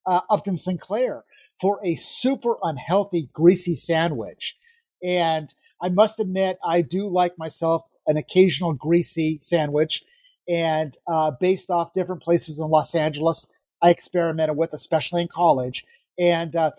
uh, 0.06 0.22
Upton 0.30 0.56
Sinclair 0.56 1.24
for 1.60 1.80
a 1.84 1.96
super 1.96 2.58
unhealthy, 2.62 3.30
greasy 3.34 3.76
sandwich. 3.76 4.58
And 5.04 5.54
I 5.82 5.90
must 5.90 6.20
admit, 6.20 6.58
I 6.64 6.82
do 6.82 7.08
like 7.08 7.38
myself 7.38 7.84
an 8.08 8.18
occasional 8.18 8.74
greasy 8.74 9.40
sandwich. 9.42 10.04
And 10.48 10.98
uh, 11.08 11.32
based 11.40 11.70
off 11.70 11.94
different 11.94 12.22
places 12.22 12.60
in 12.60 12.68
Los 12.70 12.96
Angeles, 12.96 13.50
I 13.82 13.90
experimented 13.90 14.58
with, 14.58 14.74
especially 14.74 15.22
in 15.22 15.30
college 15.30 15.86
and 16.18 16.56
uh, 16.56 16.72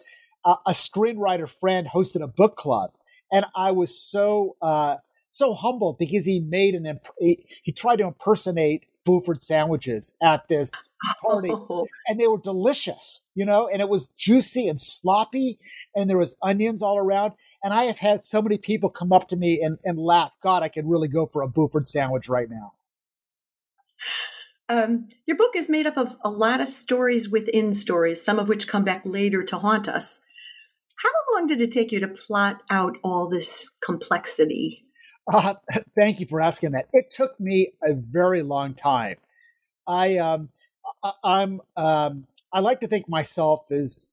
a 0.44 0.72
screenwriter 0.72 1.48
friend 1.48 1.86
hosted 1.86 2.22
a 2.22 2.28
book 2.28 2.56
club, 2.56 2.92
and 3.34 3.44
I 3.56 3.72
was 3.72 4.00
so 4.00 4.56
uh, 4.62 4.96
so 5.30 5.52
humbled 5.52 5.98
because 5.98 6.24
he 6.24 6.40
made 6.40 6.74
an 6.74 6.86
imp- 6.86 7.08
he, 7.18 7.44
he, 7.64 7.72
tried 7.72 7.96
to 7.96 8.04
impersonate 8.06 8.86
Buford 9.04 9.42
sandwiches 9.42 10.14
at 10.22 10.46
this 10.48 10.70
party, 11.20 11.50
oh. 11.50 11.86
and 12.08 12.20
they 12.20 12.28
were 12.28 12.38
delicious, 12.38 13.22
you 13.34 13.44
know, 13.44 13.68
and 13.68 13.82
it 13.82 13.88
was 13.88 14.06
juicy 14.16 14.68
and 14.68 14.80
sloppy, 14.80 15.58
and 15.96 16.08
there 16.08 16.16
was 16.16 16.36
onions 16.42 16.80
all 16.80 16.96
around. 16.96 17.32
And 17.64 17.74
I 17.74 17.84
have 17.84 17.98
had 17.98 18.22
so 18.22 18.40
many 18.40 18.56
people 18.56 18.88
come 18.88 19.12
up 19.12 19.26
to 19.28 19.36
me 19.36 19.60
and, 19.60 19.78
and 19.84 19.98
laugh. 19.98 20.32
God, 20.40 20.62
I 20.62 20.68
could 20.68 20.88
really 20.88 21.08
go 21.08 21.26
for 21.26 21.42
a 21.42 21.48
Buford 21.48 21.88
sandwich 21.88 22.28
right 22.28 22.48
now. 22.48 22.74
Um, 24.68 25.08
your 25.26 25.36
book 25.36 25.56
is 25.56 25.68
made 25.68 25.86
up 25.86 25.96
of 25.96 26.16
a 26.24 26.30
lot 26.30 26.60
of 26.60 26.72
stories 26.72 27.28
within 27.28 27.74
stories, 27.74 28.22
some 28.22 28.38
of 28.38 28.48
which 28.48 28.68
come 28.68 28.84
back 28.84 29.04
later 29.04 29.42
to 29.42 29.58
haunt 29.58 29.88
us. 29.88 30.20
How 30.96 31.10
long 31.34 31.46
did 31.46 31.60
it 31.60 31.70
take 31.70 31.92
you 31.92 32.00
to 32.00 32.08
plot 32.08 32.62
out 32.70 32.98
all 33.02 33.28
this 33.28 33.70
complexity? 33.84 34.84
Uh, 35.32 35.54
thank 35.98 36.20
you 36.20 36.26
for 36.26 36.40
asking 36.40 36.72
that. 36.72 36.88
It 36.92 37.10
took 37.10 37.38
me 37.40 37.72
a 37.82 37.94
very 37.94 38.42
long 38.42 38.74
time. 38.74 39.16
I 39.86 40.18
um, 40.18 40.48
I, 41.02 41.42
am 41.42 41.60
um, 41.76 42.26
I 42.52 42.60
like 42.60 42.80
to 42.80 42.88
think 42.88 43.08
myself 43.08 43.70
as 43.70 44.12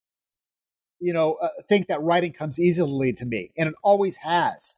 you 0.99 1.13
know 1.13 1.33
uh, 1.35 1.49
think 1.67 1.87
that 1.87 2.01
writing 2.01 2.33
comes 2.33 2.59
easily 2.59 3.13
to 3.13 3.25
me, 3.25 3.51
and 3.57 3.69
it 3.69 3.75
always 3.83 4.17
has. 4.17 4.77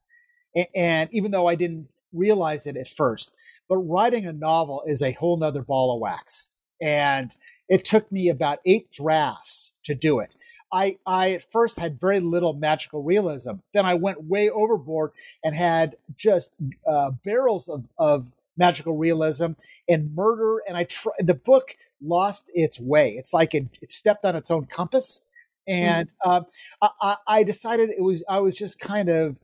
And, 0.55 0.67
and 0.75 1.09
even 1.11 1.31
though 1.31 1.47
I 1.47 1.55
didn't 1.55 1.87
realize 2.13 2.67
it 2.67 2.77
at 2.77 2.87
first, 2.87 3.33
but 3.67 3.77
writing 3.77 4.27
a 4.27 4.33
novel 4.33 4.83
is 4.85 5.01
a 5.01 5.11
whole 5.13 5.37
nother 5.37 5.63
ball 5.63 5.95
of 5.95 5.99
wax. 5.99 6.49
And 6.81 7.35
it 7.69 7.85
took 7.85 8.11
me 8.11 8.29
about 8.29 8.59
eight 8.65 8.91
drafts 8.91 9.71
to 9.85 9.95
do 9.95 10.19
it. 10.19 10.35
I, 10.73 10.97
I 11.05 11.33
at 11.33 11.51
first 11.51 11.79
had 11.79 11.99
very 11.99 12.19
little 12.19 12.53
magical 12.53 13.03
realism. 13.03 13.51
Then 13.73 13.85
I 13.85 13.93
went 13.93 14.23
way 14.23 14.49
overboard 14.49 15.11
and 15.43 15.55
had 15.55 15.95
just 16.15 16.55
uh, 16.87 17.11
barrels 17.23 17.69
of, 17.69 17.85
of 17.99 18.25
magical 18.57 18.97
realism 18.97 19.51
and 19.87 20.13
murder. 20.15 20.63
And 20.67 20.75
I 20.75 20.85
try, 20.85 21.13
the 21.19 21.35
book 21.35 21.77
lost 22.01 22.49
its 22.55 22.79
way. 22.79 23.11
It's 23.11 23.33
like 23.33 23.53
it, 23.53 23.67
it 23.81 23.91
stepped 23.91 24.25
on 24.25 24.35
its 24.35 24.49
own 24.49 24.65
compass. 24.65 25.21
And 25.67 26.11
mm. 26.25 26.37
um, 26.37 26.45
I, 26.81 27.17
I 27.27 27.43
decided 27.43 27.91
it 27.91 28.01
was 28.01 28.23
I 28.27 28.39
was 28.39 28.57
just 28.57 28.79
kind 28.79 29.09
of 29.09 29.37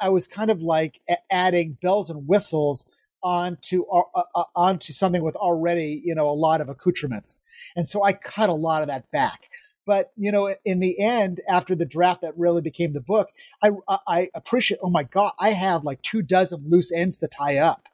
I 0.00 0.08
was 0.08 0.26
kind 0.26 0.50
of 0.50 0.62
like 0.62 1.00
adding 1.30 1.76
bells 1.80 2.10
and 2.10 2.26
whistles 2.26 2.86
onto 3.22 3.84
uh, 3.86 4.02
uh, 4.14 4.22
uh, 4.34 4.44
onto 4.54 4.92
something 4.92 5.24
with 5.24 5.34
already 5.36 6.02
you 6.04 6.14
know 6.14 6.28
a 6.28 6.34
lot 6.34 6.60
of 6.60 6.68
accoutrements, 6.68 7.40
and 7.74 7.88
so 7.88 8.04
I 8.04 8.12
cut 8.12 8.50
a 8.50 8.54
lot 8.54 8.82
of 8.82 8.88
that 8.88 9.10
back. 9.10 9.48
But 9.86 10.12
you 10.16 10.32
know, 10.32 10.54
in 10.64 10.80
the 10.80 10.98
end, 10.98 11.40
after 11.48 11.74
the 11.74 11.84
draft 11.84 12.22
that 12.22 12.38
really 12.38 12.62
became 12.62 12.92
the 12.92 13.00
book, 13.00 13.30
I 13.62 13.70
I 13.88 14.30
appreciate. 14.34 14.80
Oh 14.82 14.90
my 14.90 15.02
god, 15.02 15.32
I 15.38 15.50
have 15.50 15.84
like 15.84 16.00
two 16.02 16.22
dozen 16.22 16.64
loose 16.68 16.92
ends 16.92 17.18
to 17.18 17.28
tie 17.28 17.58
up, 17.58 17.88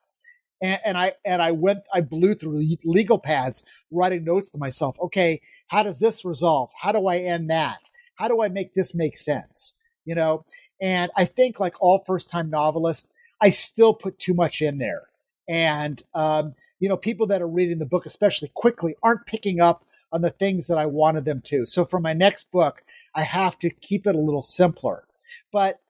and, 0.62 0.80
and 0.84 0.98
I 0.98 1.14
and 1.24 1.42
I 1.42 1.50
went 1.52 1.80
I 1.92 2.00
blew 2.00 2.34
through 2.34 2.64
legal 2.84 3.18
pads, 3.18 3.64
writing 3.90 4.24
notes 4.24 4.50
to 4.50 4.58
myself. 4.58 4.96
Okay, 5.00 5.40
how 5.68 5.82
does 5.82 5.98
this 5.98 6.24
resolve? 6.24 6.70
How 6.80 6.92
do 6.92 7.06
I 7.06 7.18
end 7.18 7.50
that? 7.50 7.90
How 8.14 8.28
do 8.28 8.42
I 8.42 8.48
make 8.48 8.74
this 8.74 8.94
make 8.94 9.16
sense? 9.16 9.74
You 10.04 10.14
know, 10.14 10.44
and 10.80 11.10
I 11.16 11.24
think 11.24 11.58
like 11.58 11.74
all 11.80 12.04
first 12.06 12.30
time 12.30 12.50
novelists, 12.50 13.08
I 13.40 13.50
still 13.50 13.94
put 13.94 14.18
too 14.18 14.34
much 14.34 14.62
in 14.62 14.78
there. 14.78 15.02
And 15.48 16.02
um, 16.14 16.54
you 16.78 16.88
know, 16.88 16.96
people 16.96 17.26
that 17.28 17.42
are 17.42 17.48
reading 17.48 17.78
the 17.78 17.86
book, 17.86 18.06
especially 18.06 18.50
quickly, 18.54 18.94
aren't 19.02 19.26
picking 19.26 19.60
up 19.60 19.84
on 20.12 20.22
the 20.22 20.30
things 20.30 20.66
that 20.66 20.78
I 20.78 20.86
wanted 20.86 21.24
them 21.24 21.40
to. 21.46 21.66
So 21.66 21.84
for 21.84 22.00
my 22.00 22.12
next 22.12 22.50
book, 22.50 22.82
I 23.14 23.22
have 23.22 23.58
to 23.60 23.70
keep 23.70 24.06
it 24.06 24.14
a 24.14 24.20
little 24.20 24.42
simpler. 24.42 25.04
But 25.52 25.80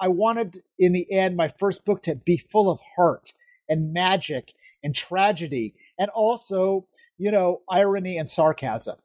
I 0.00 0.08
wanted, 0.08 0.58
in 0.78 0.92
the 0.92 1.10
end, 1.12 1.36
my 1.36 1.48
first 1.48 1.84
book 1.84 2.02
to 2.04 2.14
be 2.14 2.38
full 2.38 2.70
of 2.70 2.80
heart 2.96 3.32
and 3.68 3.92
magic 3.92 4.54
and 4.82 4.94
tragedy 4.94 5.74
and 5.98 6.08
also, 6.10 6.86
you 7.18 7.30
know, 7.30 7.62
irony 7.68 8.16
and 8.16 8.28
sarcasm. 8.28 8.96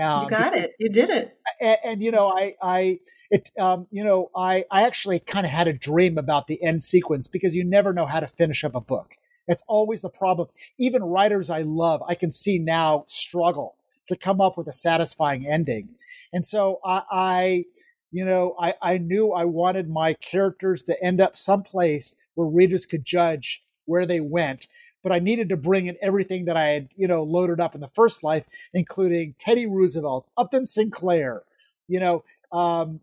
Um, 0.00 0.24
you 0.24 0.30
got 0.30 0.54
it. 0.54 0.72
You 0.78 0.90
did 0.90 1.10
it. 1.10 1.36
And, 1.60 1.78
and, 1.84 2.02
you 2.02 2.10
know, 2.10 2.28
I, 2.28 2.54
I, 2.62 3.00
it, 3.30 3.50
um, 3.58 3.86
you 3.90 4.04
know, 4.04 4.30
I, 4.36 4.64
I 4.70 4.82
actually 4.82 5.18
kind 5.18 5.46
of 5.46 5.52
had 5.52 5.68
a 5.68 5.72
dream 5.72 6.18
about 6.18 6.46
the 6.46 6.62
end 6.62 6.84
sequence 6.84 7.26
because 7.26 7.56
you 7.56 7.64
never 7.64 7.92
know 7.92 8.06
how 8.06 8.20
to 8.20 8.26
finish 8.26 8.62
up 8.62 8.74
a 8.74 8.80
book. 8.80 9.16
It's 9.48 9.62
always 9.66 10.02
the 10.02 10.10
problem. 10.10 10.48
Even 10.78 11.02
writers 11.02 11.50
I 11.50 11.62
love, 11.62 12.02
I 12.06 12.14
can 12.14 12.30
see 12.30 12.58
now 12.58 13.04
struggle 13.06 13.76
to 14.08 14.16
come 14.16 14.40
up 14.40 14.56
with 14.56 14.68
a 14.68 14.72
satisfying 14.72 15.46
ending. 15.46 15.88
And 16.32 16.44
so 16.44 16.80
I, 16.84 17.02
I 17.10 17.64
you 18.12 18.24
know, 18.24 18.54
I, 18.58 18.74
I 18.80 18.98
knew 18.98 19.32
I 19.32 19.44
wanted 19.44 19.88
my 19.90 20.14
characters 20.14 20.82
to 20.84 21.02
end 21.04 21.20
up 21.20 21.36
someplace 21.36 22.14
where 22.34 22.46
readers 22.46 22.86
could 22.86 23.04
judge 23.04 23.62
where 23.84 24.06
they 24.06 24.20
went. 24.20 24.68
But 25.02 25.12
I 25.12 25.18
needed 25.18 25.48
to 25.50 25.56
bring 25.56 25.86
in 25.86 25.96
everything 26.02 26.46
that 26.46 26.56
I 26.56 26.68
had, 26.68 26.88
you 26.96 27.06
know, 27.06 27.22
loaded 27.22 27.60
up 27.60 27.74
in 27.74 27.80
the 27.80 27.90
first 27.94 28.24
life, 28.24 28.46
including 28.74 29.34
Teddy 29.38 29.66
Roosevelt, 29.66 30.26
Upton 30.36 30.66
Sinclair, 30.66 31.42
you 31.88 32.00
know, 32.00 32.24
um, 32.52 33.00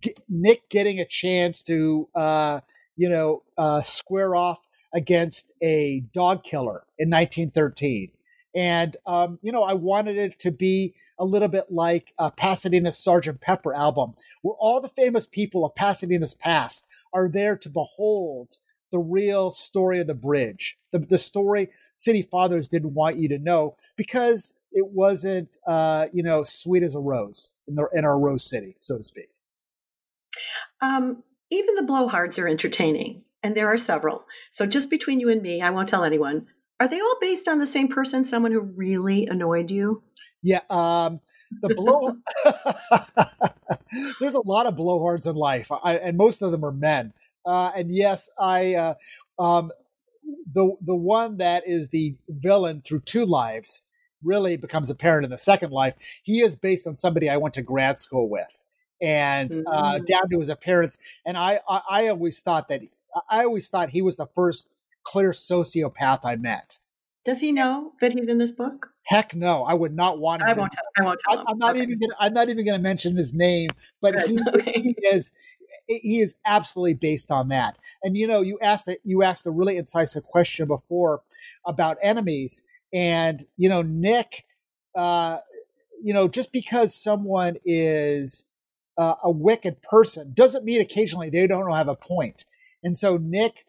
G- 0.00 0.14
Nick 0.28 0.68
getting 0.68 1.00
a 1.00 1.04
chance 1.04 1.62
to, 1.62 2.08
uh, 2.14 2.60
you 2.96 3.08
know, 3.08 3.42
uh, 3.58 3.82
square 3.82 4.36
off 4.36 4.60
against 4.94 5.50
a 5.62 6.00
dog 6.12 6.44
killer 6.44 6.84
in 6.98 7.10
1913 7.10 8.10
and, 8.54 8.96
um, 9.06 9.38
you 9.42 9.52
know, 9.52 9.62
I 9.62 9.72
wanted 9.72 10.16
it 10.16 10.38
to 10.40 10.50
be 10.50 10.94
a 11.18 11.24
little 11.24 11.48
bit 11.48 11.66
like 11.70 12.12
a 12.18 12.30
Pasadena's 12.30 12.98
Sergeant 12.98 13.40
Pepper 13.40 13.74
album, 13.74 14.14
where 14.42 14.56
all 14.58 14.80
the 14.80 14.88
famous 14.88 15.26
people 15.26 15.64
of 15.64 15.74
Pasadena's 15.74 16.34
past 16.34 16.86
are 17.12 17.28
there 17.28 17.56
to 17.56 17.70
behold 17.70 18.56
the 18.92 18.98
real 18.98 19.50
story 19.50 20.00
of 20.00 20.06
the 20.06 20.14
bridge, 20.14 20.78
the, 20.92 20.98
the 20.98 21.18
story 21.18 21.70
City 21.94 22.22
Fathers 22.22 22.68
didn't 22.68 22.94
want 22.94 23.16
you 23.16 23.28
to 23.30 23.38
know 23.38 23.76
because 23.96 24.52
it 24.70 24.86
wasn't, 24.86 25.58
uh, 25.66 26.06
you 26.12 26.22
know, 26.22 26.44
sweet 26.44 26.82
as 26.82 26.94
a 26.94 27.00
rose 27.00 27.54
in, 27.66 27.74
the, 27.74 27.88
in 27.94 28.04
our 28.04 28.18
Rose 28.18 28.44
City, 28.44 28.76
so 28.78 28.98
to 28.98 29.02
speak. 29.02 29.30
Um, 30.80 31.22
even 31.50 31.74
the 31.74 31.82
blowhards 31.82 32.38
are 32.38 32.48
entertaining, 32.48 33.22
and 33.42 33.54
there 33.56 33.68
are 33.68 33.78
several. 33.78 34.24
So 34.50 34.66
just 34.66 34.90
between 34.90 35.20
you 35.20 35.30
and 35.30 35.42
me, 35.42 35.62
I 35.62 35.70
won't 35.70 35.88
tell 35.88 36.04
anyone. 36.04 36.46
Are 36.82 36.88
they 36.88 37.00
all 37.00 37.16
based 37.20 37.46
on 37.46 37.60
the 37.60 37.66
same 37.66 37.86
person, 37.86 38.24
someone 38.24 38.50
who 38.50 38.58
really 38.58 39.28
annoyed 39.28 39.70
you? 39.70 40.02
Yeah, 40.42 40.62
um, 40.68 41.20
the 41.60 41.76
blow. 41.76 42.16
There's 44.20 44.34
a 44.34 44.40
lot 44.44 44.66
of 44.66 44.74
blowhards 44.74 45.28
in 45.28 45.36
life, 45.36 45.70
I, 45.70 45.98
and 45.98 46.16
most 46.16 46.42
of 46.42 46.50
them 46.50 46.64
are 46.64 46.72
men. 46.72 47.12
Uh, 47.46 47.70
and 47.76 47.94
yes, 47.94 48.28
I 48.36 48.74
uh, 48.74 48.94
um, 49.38 49.70
the 50.52 50.74
the 50.84 50.96
one 50.96 51.36
that 51.36 51.62
is 51.68 51.86
the 51.90 52.16
villain 52.28 52.82
through 52.84 53.02
two 53.02 53.26
lives 53.26 53.84
really 54.24 54.56
becomes 54.56 54.90
apparent 54.90 55.24
in 55.24 55.30
the 55.30 55.38
second 55.38 55.70
life. 55.70 55.94
He 56.24 56.40
is 56.40 56.56
based 56.56 56.88
on 56.88 56.96
somebody 56.96 57.30
I 57.30 57.36
went 57.36 57.54
to 57.54 57.62
grad 57.62 57.96
school 57.96 58.28
with, 58.28 58.58
and 59.00 59.52
uh, 59.52 59.56
mm-hmm. 59.56 59.68
uh, 59.68 59.98
down 59.98 60.28
to 60.30 60.38
his 60.40 60.48
appearance. 60.48 60.98
And 61.24 61.36
I, 61.36 61.60
I 61.68 61.80
I 61.88 62.08
always 62.08 62.40
thought 62.40 62.66
that 62.70 62.80
I 63.30 63.44
always 63.44 63.68
thought 63.68 63.90
he 63.90 64.02
was 64.02 64.16
the 64.16 64.26
first 64.34 64.74
clear 65.04 65.30
sociopath 65.30 66.20
I 66.24 66.36
met. 66.36 66.78
Does 67.24 67.40
he 67.40 67.52
know 67.52 67.92
that 68.00 68.12
he's 68.12 68.26
in 68.26 68.38
this 68.38 68.52
book? 68.52 68.92
Heck 69.04 69.34
no, 69.34 69.64
I 69.64 69.74
would 69.74 69.94
not 69.94 70.18
want. 70.18 70.42
Him 70.42 70.48
I 70.48 70.52
won't. 70.54 70.72
Tell, 70.72 70.84
I 70.98 71.02
won't 71.02 71.20
tell. 71.20 71.38
I, 71.46 71.50
am 71.50 71.58
not 71.58 71.72
okay. 71.72 71.82
even. 71.82 72.00
Gonna, 72.00 72.14
I'm 72.18 72.34
not 72.34 72.48
even 72.48 72.64
going 72.64 72.76
to 72.76 72.82
mention 72.82 73.16
his 73.16 73.32
name, 73.32 73.70
but 74.00 74.18
he, 74.22 74.38
okay. 74.54 74.72
he, 74.72 74.96
is. 75.02 75.32
He 75.86 76.20
is 76.20 76.34
absolutely 76.46 76.94
based 76.94 77.30
on 77.30 77.48
that. 77.48 77.76
And 78.02 78.16
you 78.16 78.26
know, 78.26 78.40
you 78.40 78.58
asked 78.60 78.86
that. 78.86 78.98
You 79.04 79.22
asked 79.22 79.46
a 79.46 79.50
really 79.50 79.76
incisive 79.76 80.24
question 80.24 80.66
before 80.66 81.22
about 81.64 81.98
enemies, 82.02 82.62
and 82.92 83.44
you 83.56 83.68
know, 83.68 83.82
Nick. 83.82 84.44
Uh, 84.94 85.38
you 86.00 86.12
know, 86.12 86.26
just 86.26 86.52
because 86.52 86.94
someone 86.94 87.56
is 87.64 88.44
uh, 88.98 89.14
a 89.22 89.30
wicked 89.30 89.80
person 89.82 90.32
doesn't 90.34 90.64
mean 90.64 90.80
occasionally 90.80 91.30
they 91.30 91.46
don't 91.46 91.70
have 91.72 91.88
a 91.88 91.94
point. 91.94 92.44
And 92.82 92.96
so 92.96 93.16
Nick 93.16 93.64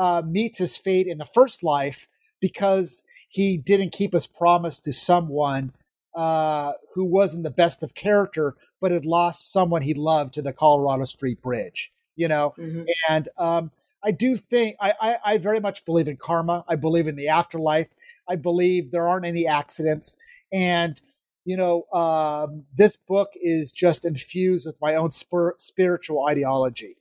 uh, 0.00 0.22
meets 0.26 0.56
his 0.56 0.78
fate 0.78 1.06
in 1.06 1.18
the 1.18 1.26
first 1.26 1.62
life 1.62 2.08
because 2.40 3.04
he 3.28 3.58
didn't 3.58 3.92
keep 3.92 4.14
his 4.14 4.26
promise 4.26 4.80
to 4.80 4.94
someone 4.94 5.72
uh, 6.16 6.72
who 6.94 7.04
wasn't 7.04 7.42
the 7.42 7.50
best 7.50 7.82
of 7.82 7.94
character, 7.94 8.56
but 8.80 8.92
had 8.92 9.04
lost 9.04 9.52
someone 9.52 9.82
he 9.82 9.92
loved 9.92 10.32
to 10.34 10.42
the 10.42 10.54
Colorado 10.54 11.04
Street 11.04 11.42
Bridge. 11.42 11.92
You 12.16 12.28
know, 12.28 12.54
mm-hmm. 12.58 12.84
and 13.10 13.28
um, 13.36 13.70
I 14.02 14.10
do 14.10 14.36
think 14.36 14.76
I, 14.80 14.94
I, 15.00 15.16
I 15.24 15.38
very 15.38 15.60
much 15.60 15.84
believe 15.84 16.08
in 16.08 16.16
karma. 16.16 16.64
I 16.66 16.76
believe 16.76 17.06
in 17.06 17.16
the 17.16 17.28
afterlife. 17.28 17.88
I 18.26 18.36
believe 18.36 18.90
there 18.90 19.06
aren't 19.06 19.26
any 19.26 19.46
accidents, 19.46 20.16
and 20.50 20.98
you 21.44 21.58
know, 21.58 21.84
um, 21.92 22.64
this 22.74 22.96
book 22.96 23.32
is 23.34 23.70
just 23.70 24.06
infused 24.06 24.66
with 24.66 24.76
my 24.80 24.94
own 24.94 25.10
spir- 25.10 25.54
spiritual 25.58 26.26
ideology. 26.26 26.96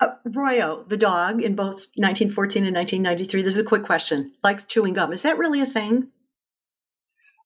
Uh, 0.00 0.12
Royo, 0.26 0.88
the 0.88 0.96
dog, 0.96 1.42
in 1.42 1.54
both 1.54 1.88
1914 1.96 2.64
and 2.64 2.76
1993, 2.76 3.42
this 3.42 3.54
is 3.54 3.60
a 3.60 3.64
quick 3.64 3.84
question, 3.84 4.32
likes 4.42 4.64
chewing 4.64 4.94
gum. 4.94 5.12
Is 5.12 5.22
that 5.22 5.38
really 5.38 5.60
a 5.60 5.66
thing? 5.66 6.08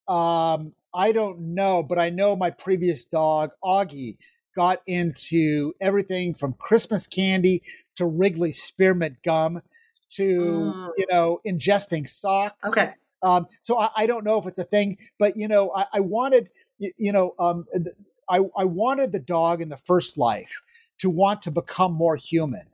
Um, 0.09 0.73
I 0.95 1.13
don't 1.13 1.55
know, 1.55 1.83
but 1.83 1.99
I 1.99 2.11
know 2.11 2.37
my 2.37 2.51
previous 2.51 3.05
dog, 3.05 3.51
Augie, 3.65 4.17
got 4.55 4.83
into 4.87 5.73
everything 5.81 6.35
from 6.35 6.53
Christmas 6.55 7.07
candy 7.07 7.63
to 7.97 8.05
Wrigley 8.05 8.53
spearmint 8.53 9.17
gum 9.25 9.63
to, 10.11 10.39
mm. 10.39 10.89
you 10.99 11.07
know, 11.11 11.41
ingesting 11.47 12.07
socks. 12.07 12.69
Okay. 12.69 12.93
Um, 13.23 13.47
so 13.61 13.79
I, 13.79 13.89
I, 13.97 14.07
don't 14.07 14.25
know 14.25 14.39
if 14.39 14.47
it's 14.47 14.59
a 14.59 14.65
thing, 14.65 14.99
but, 15.19 15.37
you 15.37 15.49
know, 15.49 15.73
I, 15.75 15.87
I 15.95 16.01
wanted, 16.01 16.51
you, 16.79 16.91
you 16.99 17.13
know, 17.13 17.35
um, 17.39 17.67
I, 18.29 18.41
I 18.57 18.65
wanted 18.65 19.13
the 19.13 19.21
dog 19.21 19.63
in 19.63 19.69
the 19.69 19.77
first 19.77 20.19
life 20.19 20.51
to 21.03 21.11
want 21.11 21.43
to 21.43 21.51
become 21.51 21.93
more 21.93 22.17
human. 22.17 22.67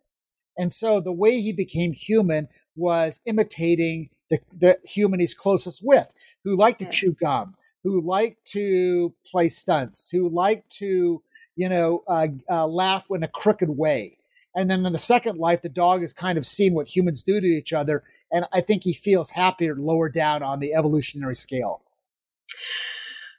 And 0.58 0.72
so 0.72 1.00
the 1.00 1.12
way 1.12 1.40
he 1.40 1.52
became 1.52 1.92
human 1.92 2.48
was 2.76 3.20
imitating 3.24 4.10
the, 4.30 4.40
the 4.52 4.78
human 4.84 5.20
he's 5.20 5.34
closest 5.34 5.80
with, 5.82 6.06
who 6.44 6.56
liked 6.56 6.80
to 6.80 6.84
yeah. 6.84 6.90
chew 6.90 7.12
gum, 7.12 7.54
who 7.84 8.00
liked 8.00 8.44
to 8.52 9.14
play 9.24 9.48
stunts, 9.48 10.10
who 10.10 10.28
liked 10.28 10.68
to, 10.76 11.22
you 11.56 11.68
know, 11.68 12.04
uh, 12.06 12.26
uh, 12.50 12.66
laugh 12.66 13.06
in 13.10 13.22
a 13.22 13.28
crooked 13.28 13.70
way. 13.70 14.18
And 14.54 14.70
then 14.70 14.84
in 14.84 14.92
the 14.92 14.98
second 14.98 15.38
life, 15.38 15.62
the 15.62 15.68
dog 15.68 16.02
has 16.02 16.12
kind 16.12 16.36
of 16.36 16.46
seen 16.46 16.74
what 16.74 16.94
humans 16.94 17.22
do 17.22 17.40
to 17.40 17.46
each 17.46 17.72
other. 17.72 18.02
And 18.30 18.44
I 18.52 18.60
think 18.60 18.82
he 18.82 18.92
feels 18.92 19.30
happier 19.30 19.74
lower 19.76 20.08
down 20.10 20.42
on 20.42 20.60
the 20.60 20.74
evolutionary 20.74 21.36
scale. 21.36 21.80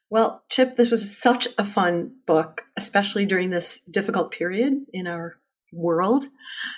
Well, 0.09 0.43
Chip, 0.49 0.75
this 0.75 0.89
was 0.89 1.15
such 1.15 1.47
a 1.57 1.63
fun 1.63 2.15
book, 2.25 2.65
especially 2.75 3.25
during 3.25 3.51
this 3.51 3.81
difficult 3.81 4.31
period 4.31 4.85
in 4.91 5.05
our 5.05 5.37
world. 5.71 6.25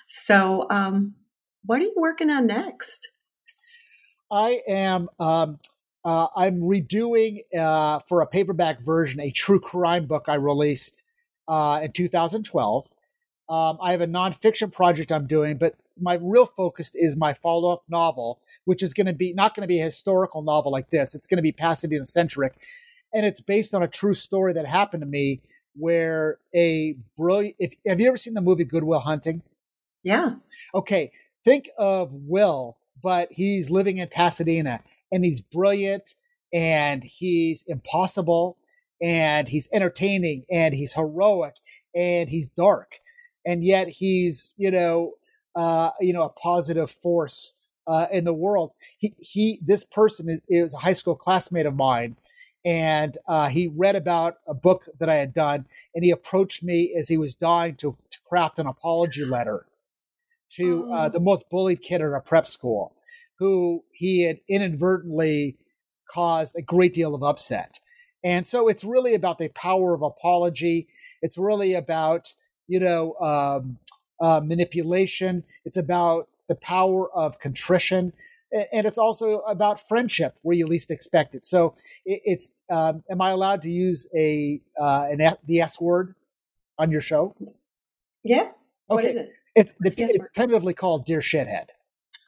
So, 0.07 0.67
um, 0.69 1.15
what 1.63 1.79
are 1.79 1.83
you 1.83 1.93
working 1.95 2.29
on 2.29 2.47
next? 2.47 3.09
I 4.31 4.61
am. 4.67 5.09
Um, 5.19 5.59
uh, 6.03 6.27
I'm 6.35 6.61
redoing 6.61 7.41
uh, 7.57 7.99
for 8.07 8.21
a 8.21 8.27
paperback 8.27 8.81
version 8.81 9.19
a 9.19 9.29
true 9.31 9.59
crime 9.59 10.07
book 10.07 10.25
I 10.27 10.35
released 10.35 11.03
uh, 11.47 11.81
in 11.83 11.91
2012. 11.91 12.87
Um, 13.49 13.77
I 13.81 13.91
have 13.91 14.01
a 14.01 14.07
nonfiction 14.07 14.71
project 14.71 15.11
I'm 15.11 15.27
doing, 15.27 15.57
but 15.57 15.75
my 15.99 16.17
real 16.21 16.45
focus 16.45 16.91
is 16.95 17.17
my 17.17 17.33
follow 17.33 17.71
up 17.71 17.83
novel, 17.87 18.39
which 18.65 18.81
is 18.81 18.93
going 18.93 19.07
to 19.07 19.13
be 19.13 19.33
not 19.33 19.53
going 19.53 19.63
to 19.63 19.67
be 19.67 19.79
a 19.79 19.83
historical 19.83 20.41
novel 20.41 20.71
like 20.71 20.89
this. 20.89 21.13
It's 21.13 21.27
going 21.27 21.37
to 21.37 21.43
be 21.43 21.51
Pasadena 21.51 22.05
centric, 22.05 22.53
and 23.13 23.25
it's 23.25 23.41
based 23.41 23.73
on 23.73 23.83
a 23.83 23.87
true 23.87 24.13
story 24.13 24.53
that 24.53 24.65
happened 24.65 25.01
to 25.01 25.07
me. 25.07 25.41
Where 25.73 26.37
a 26.53 26.97
brilliant, 27.15 27.55
if 27.57 27.73
have 27.87 28.01
you 28.01 28.07
ever 28.07 28.17
seen 28.17 28.33
the 28.33 28.41
movie 28.41 28.65
Good 28.65 28.83
Will 28.83 28.99
Hunting? 28.99 29.41
Yeah. 30.03 30.33
Okay, 30.75 31.11
think 31.45 31.69
of 31.77 32.13
Will, 32.13 32.77
but 33.01 33.29
he's 33.31 33.69
living 33.69 33.97
in 33.97 34.09
Pasadena, 34.09 34.81
and 35.13 35.23
he's 35.23 35.39
brilliant, 35.39 36.15
and 36.53 37.03
he's 37.03 37.63
impossible, 37.67 38.57
and 39.01 39.47
he's 39.47 39.69
entertaining, 39.71 40.43
and 40.51 40.73
he's 40.73 40.93
heroic, 40.93 41.55
and 41.95 42.29
he's 42.29 42.49
dark, 42.49 42.99
and 43.45 43.63
yet 43.63 43.87
he's 43.87 44.53
you 44.57 44.71
know 44.71 45.13
uh, 45.55 45.91
you 45.99 46.13
know 46.13 46.23
a 46.23 46.29
positive 46.29 46.91
force 46.91 47.53
uh, 47.87 48.07
in 48.11 48.23
the 48.23 48.33
world. 48.33 48.71
He 48.97 49.13
he 49.19 49.59
this 49.61 49.83
person 49.83 50.29
is, 50.29 50.41
is, 50.49 50.73
a 50.73 50.77
high 50.77 50.93
school 50.93 51.15
classmate 51.15 51.65
of 51.65 51.75
mine, 51.75 52.15
and 52.63 53.17
uh, 53.27 53.47
he 53.49 53.67
read 53.67 53.95
about 53.95 54.37
a 54.47 54.53
book 54.53 54.87
that 54.99 55.09
I 55.09 55.15
had 55.15 55.33
done, 55.33 55.65
and 55.95 56.03
he 56.03 56.11
approached 56.11 56.63
me 56.63 56.93
as 56.97 57.07
he 57.07 57.17
was 57.17 57.35
dying 57.35 57.75
to, 57.77 57.97
to 58.11 58.19
craft 58.27 58.59
an 58.59 58.67
apology 58.67 59.25
letter 59.25 59.65
to 60.51 60.91
uh, 60.91 61.09
the 61.09 61.19
most 61.19 61.49
bullied 61.49 61.81
kid 61.81 62.01
at 62.01 62.13
a 62.13 62.19
prep 62.19 62.45
school, 62.45 62.93
who 63.39 63.83
he 63.91 64.23
had 64.23 64.37
inadvertently 64.49 65.57
caused 66.09 66.55
a 66.55 66.61
great 66.61 66.93
deal 66.93 67.15
of 67.15 67.23
upset. 67.23 67.79
And 68.23 68.45
so 68.45 68.67
it's 68.67 68.83
really 68.83 69.15
about 69.15 69.39
the 69.39 69.49
power 69.49 69.93
of 69.93 70.01
apology. 70.01 70.87
It's 71.21 71.37
really 71.37 71.73
about 71.73 72.33
you 72.67 72.79
know 72.79 73.15
um, 73.15 73.79
uh, 74.19 74.41
manipulation. 74.43 75.43
It's 75.65 75.77
about 75.77 76.27
the 76.47 76.55
power 76.55 77.11
of 77.13 77.39
contrition, 77.39 78.13
and 78.51 78.85
it's 78.85 78.97
also 78.97 79.39
about 79.39 79.85
friendship 79.87 80.35
where 80.41 80.55
you 80.55 80.67
least 80.67 80.91
expect 80.91 81.35
it. 81.35 81.45
So 81.45 81.73
it's 82.05 82.51
um, 82.69 83.03
am 83.09 83.21
I 83.21 83.29
allowed 83.29 83.61
to 83.63 83.69
use 83.69 84.07
a 84.15 84.61
uh, 84.79 85.07
an 85.09 85.35
the 85.45 85.61
S 85.61 85.79
word 85.79 86.15
on 86.77 86.91
your 86.91 87.01
show? 87.01 87.35
Yeah. 88.23 88.49
What 88.87 88.99
okay. 88.99 89.09
is 89.09 89.15
it? 89.15 89.33
It's, 89.55 89.73
it's, 89.81 89.99
it's 89.99 90.29
tentatively 90.31 90.73
called 90.73 91.05
Dear 91.05 91.19
Shithead. 91.19 91.67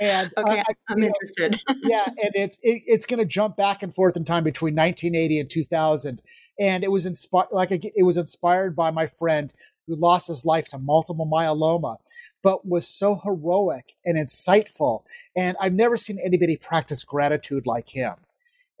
and 0.00 0.32
okay, 0.36 0.58
uh, 0.60 0.64
I'm 0.88 1.02
interested. 1.02 1.60
yeah, 1.82 2.06
and 2.06 2.30
it's 2.34 2.58
it, 2.62 2.82
it's 2.86 3.06
going 3.06 3.18
to 3.18 3.24
jump 3.24 3.56
back 3.56 3.82
and 3.82 3.94
forth 3.94 4.16
in 4.16 4.24
time 4.24 4.42
between 4.42 4.74
1980 4.74 5.40
and 5.40 5.50
2000, 5.50 6.22
and 6.58 6.82
it 6.82 6.90
was 6.90 7.06
inspired 7.06 7.48
like 7.52 7.70
it 7.70 8.02
was 8.02 8.16
inspired 8.16 8.74
by 8.74 8.90
my 8.90 9.06
friend 9.06 9.52
who 9.90 9.96
lost 9.96 10.28
his 10.28 10.44
life 10.44 10.68
to 10.68 10.78
multiple 10.78 11.26
myeloma, 11.26 11.96
but 12.42 12.66
was 12.66 12.86
so 12.86 13.20
heroic 13.24 13.94
and 14.04 14.16
insightful. 14.16 15.02
And 15.36 15.56
I've 15.60 15.72
never 15.72 15.96
seen 15.96 16.18
anybody 16.24 16.56
practice 16.56 17.02
gratitude 17.02 17.66
like 17.66 17.88
him. 17.88 18.14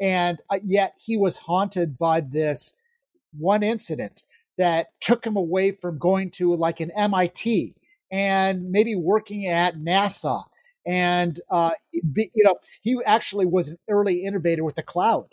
And 0.00 0.40
uh, 0.48 0.58
yet 0.64 0.94
he 0.98 1.16
was 1.16 1.36
haunted 1.36 1.98
by 1.98 2.20
this 2.20 2.74
one 3.36 3.62
incident 3.62 4.22
that 4.56 4.88
took 5.00 5.26
him 5.26 5.36
away 5.36 5.72
from 5.72 5.98
going 5.98 6.30
to 6.30 6.54
like 6.54 6.80
an 6.80 6.90
MIT 6.96 7.74
and 8.12 8.70
maybe 8.70 8.94
working 8.94 9.46
at 9.46 9.76
NASA. 9.76 10.44
And, 10.86 11.40
uh, 11.50 11.72
you 11.92 12.30
know, 12.36 12.56
he 12.82 12.98
actually 13.04 13.46
was 13.46 13.68
an 13.68 13.78
early 13.88 14.24
innovator 14.24 14.64
with 14.64 14.76
the 14.76 14.82
cloud. 14.82 15.28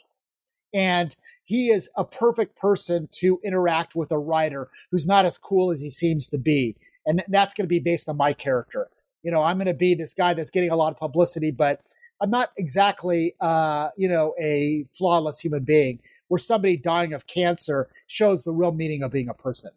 And 0.73 1.15
he 1.47 1.69
is 1.69 1.89
a 1.95 2.03
perfect 2.03 2.57
person 2.57 3.07
to 3.13 3.39
interact 3.41 3.95
with 3.95 4.11
a 4.11 4.19
writer 4.19 4.69
who's 4.91 5.07
not 5.07 5.23
as 5.23 5.37
cool 5.37 5.71
as 5.71 5.79
he 5.79 5.89
seems 5.89 6.27
to 6.27 6.37
be. 6.37 6.75
And 7.05 7.23
that's 7.29 7.53
going 7.53 7.63
to 7.63 7.69
be 7.69 7.79
based 7.79 8.09
on 8.09 8.17
my 8.17 8.33
character. 8.33 8.89
You 9.23 9.31
know, 9.31 9.41
I'm 9.41 9.55
going 9.55 9.67
to 9.67 9.73
be 9.73 9.95
this 9.95 10.13
guy 10.13 10.33
that's 10.33 10.49
getting 10.49 10.71
a 10.71 10.75
lot 10.75 10.91
of 10.91 10.99
publicity, 10.99 11.51
but 11.51 11.79
I'm 12.21 12.29
not 12.29 12.51
exactly, 12.57 13.33
uh, 13.39 13.89
you 13.95 14.09
know, 14.09 14.33
a 14.37 14.85
flawless 14.91 15.39
human 15.39 15.63
being 15.63 15.99
where 16.27 16.37
somebody 16.37 16.75
dying 16.75 17.13
of 17.13 17.27
cancer 17.27 17.87
shows 18.07 18.43
the 18.43 18.51
real 18.51 18.73
meaning 18.73 19.01
of 19.01 19.13
being 19.13 19.29
a 19.29 19.33
person. 19.33 19.71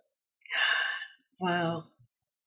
Wow. 1.39 1.85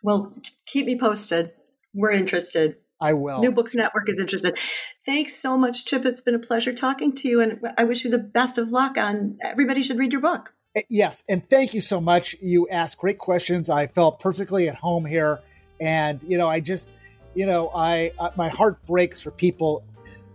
Well, 0.02 0.34
keep 0.66 0.86
me 0.86 1.00
posted. 1.00 1.54
We're 1.94 2.12
interested. 2.12 2.76
I 3.04 3.12
will. 3.12 3.42
New 3.42 3.52
Books 3.52 3.76
Network 3.76 4.08
is 4.08 4.18
interested. 4.18 4.58
Thanks 5.06 5.36
so 5.36 5.58
much, 5.58 5.86
Chip. 5.86 6.06
It's 6.06 6.22
been 6.22 6.36
a 6.36 6.40
pleasure 6.40 6.72
talking 6.72 7.14
to 7.16 7.28
you, 7.28 7.42
and 7.42 7.60
I 7.78 7.84
wish 7.84 8.06
you 8.06 8.10
the 8.10 8.18
best 8.18 8.58
of 8.58 8.72
luck. 8.72 8.98
On 8.98 9.38
everybody 9.44 9.82
should 9.82 9.98
read 9.98 10.14
your 10.14 10.22
book. 10.22 10.54
Eh, 10.78 10.84
yes, 10.88 11.22
and 11.28 11.48
thank 11.50 11.74
you 11.74 11.82
so 11.82 12.00
much. 12.00 12.34
You 12.42 12.70
asked 12.70 12.98
great 12.98 13.18
questions. 13.18 13.70
I 13.70 13.88
felt 13.88 14.22
perfectly 14.22 14.70
at 14.70 14.76
home 14.76 15.06
here, 15.06 15.42
and 15.82 16.24
you 16.24 16.38
know, 16.38 16.48
I 16.48 16.62
just, 16.62 16.88
you 17.36 17.46
know, 17.46 17.72
I 17.76 18.14
uh, 18.18 18.30
my 18.38 18.48
heart 18.48 18.84
breaks 18.86 19.20
for 19.20 19.32
people 19.32 19.84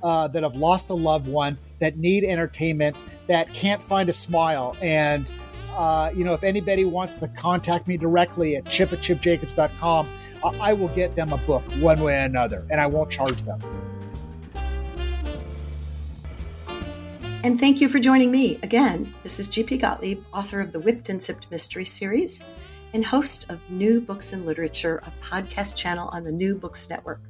uh, 0.03 0.29
that 0.29 0.43
have 0.43 0.57
lost 0.57 0.91
a 0.91 0.95
loved 0.95 1.27
one, 1.27 1.57
that 1.81 1.97
need 1.97 2.23
entertainment, 2.23 3.03
that 3.29 3.51
can't 3.55 3.83
find 3.83 4.11
a 4.11 4.13
smile, 4.13 4.77
and 4.83 5.33
uh, 5.75 6.11
you 6.15 6.23
know, 6.23 6.35
if 6.35 6.45
anybody 6.45 6.85
wants 6.85 7.17
to 7.17 7.29
contact 7.29 7.89
me 7.89 7.97
directly 7.97 8.57
at 8.57 8.67
chip 8.67 8.93
at 8.93 8.99
chipjacobs.com, 8.99 10.07
I 10.45 10.73
will 10.73 10.89
get 10.89 11.15
them 11.17 11.33
a 11.33 11.39
book 11.39 11.63
one 11.81 12.01
way 12.01 12.15
or 12.15 12.25
another, 12.25 12.67
and 12.71 12.81
I 12.81 12.87
won't 12.87 13.11
charge 13.11 13.43
them. 13.43 13.61
And 17.45 17.59
thank 17.59 17.81
you 17.81 17.89
for 17.89 17.99
joining 17.99 18.31
me 18.31 18.59
again. 18.63 19.13
This 19.23 19.39
is 19.39 19.49
GP 19.49 19.81
Gottlieb, 19.81 20.21
author 20.35 20.61
of 20.61 20.73
the 20.73 20.81
Whipped 20.81 21.09
and 21.09 21.23
Sipped 21.23 21.51
Mystery 21.51 21.85
Series 21.85 22.43
and 22.95 23.05
host 23.05 23.51
of 23.51 23.61
New 23.71 24.01
Books 24.01 24.33
and 24.33 24.45
Literature, 24.45 25.01
a 25.07 25.25
podcast 25.25 25.77
channel 25.77 26.09
on 26.09 26.25
the 26.25 26.33
New 26.33 26.55
Books 26.55 26.89
Network. 26.89 27.21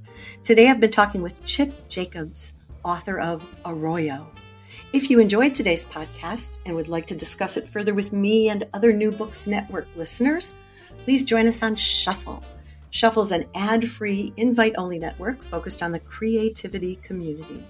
Today 0.42 0.68
I've 0.68 0.80
been 0.80 0.90
talking 0.90 1.20
with 1.20 1.44
Chip 1.44 1.88
Jacobs, 1.88 2.54
author 2.84 3.20
of 3.20 3.54
Arroyo. 3.66 4.26
If 4.92 5.10
you 5.10 5.20
enjoyed 5.20 5.54
today's 5.54 5.84
podcast 5.84 6.60
and 6.64 6.74
would 6.74 6.88
like 6.88 7.06
to 7.06 7.14
discuss 7.14 7.56
it 7.56 7.68
further 7.68 7.92
with 7.92 8.12
me 8.12 8.48
and 8.48 8.66
other 8.72 8.92
New 8.92 9.10
Books 9.10 9.46
Network 9.46 9.86
listeners, 9.94 10.54
please 11.04 11.24
join 11.24 11.46
us 11.46 11.62
on 11.62 11.74
Shuffle 11.74 12.42
Shuffle's 12.90 13.32
an 13.32 13.46
ad 13.54 13.88
free, 13.88 14.32
invite 14.36 14.74
only 14.78 14.98
network 14.98 15.42
focused 15.42 15.82
on 15.82 15.92
the 15.92 16.00
creativity 16.00 16.96
community. 16.96 17.64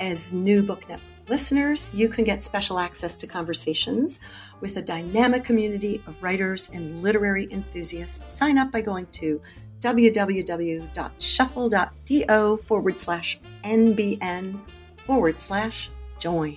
As 0.00 0.32
New 0.32 0.62
Book 0.62 0.88
Network 0.88 1.14
listeners, 1.28 1.92
you 1.94 2.08
can 2.08 2.24
get 2.24 2.42
special 2.42 2.78
access 2.78 3.14
to 3.16 3.26
conversations 3.26 4.20
with 4.60 4.76
a 4.76 4.82
dynamic 4.82 5.44
community 5.44 6.02
of 6.06 6.22
writers 6.22 6.70
and 6.72 7.02
literary 7.02 7.48
enthusiasts. 7.50 8.32
Sign 8.32 8.58
up 8.58 8.70
by 8.70 8.80
going 8.80 9.06
to 9.12 9.40
www.shuffle.do 9.80 12.56
forward 12.56 12.98
slash 12.98 13.38
NBN 13.64 14.58
forward 14.96 15.38
slash 15.38 15.90
join. 16.18 16.56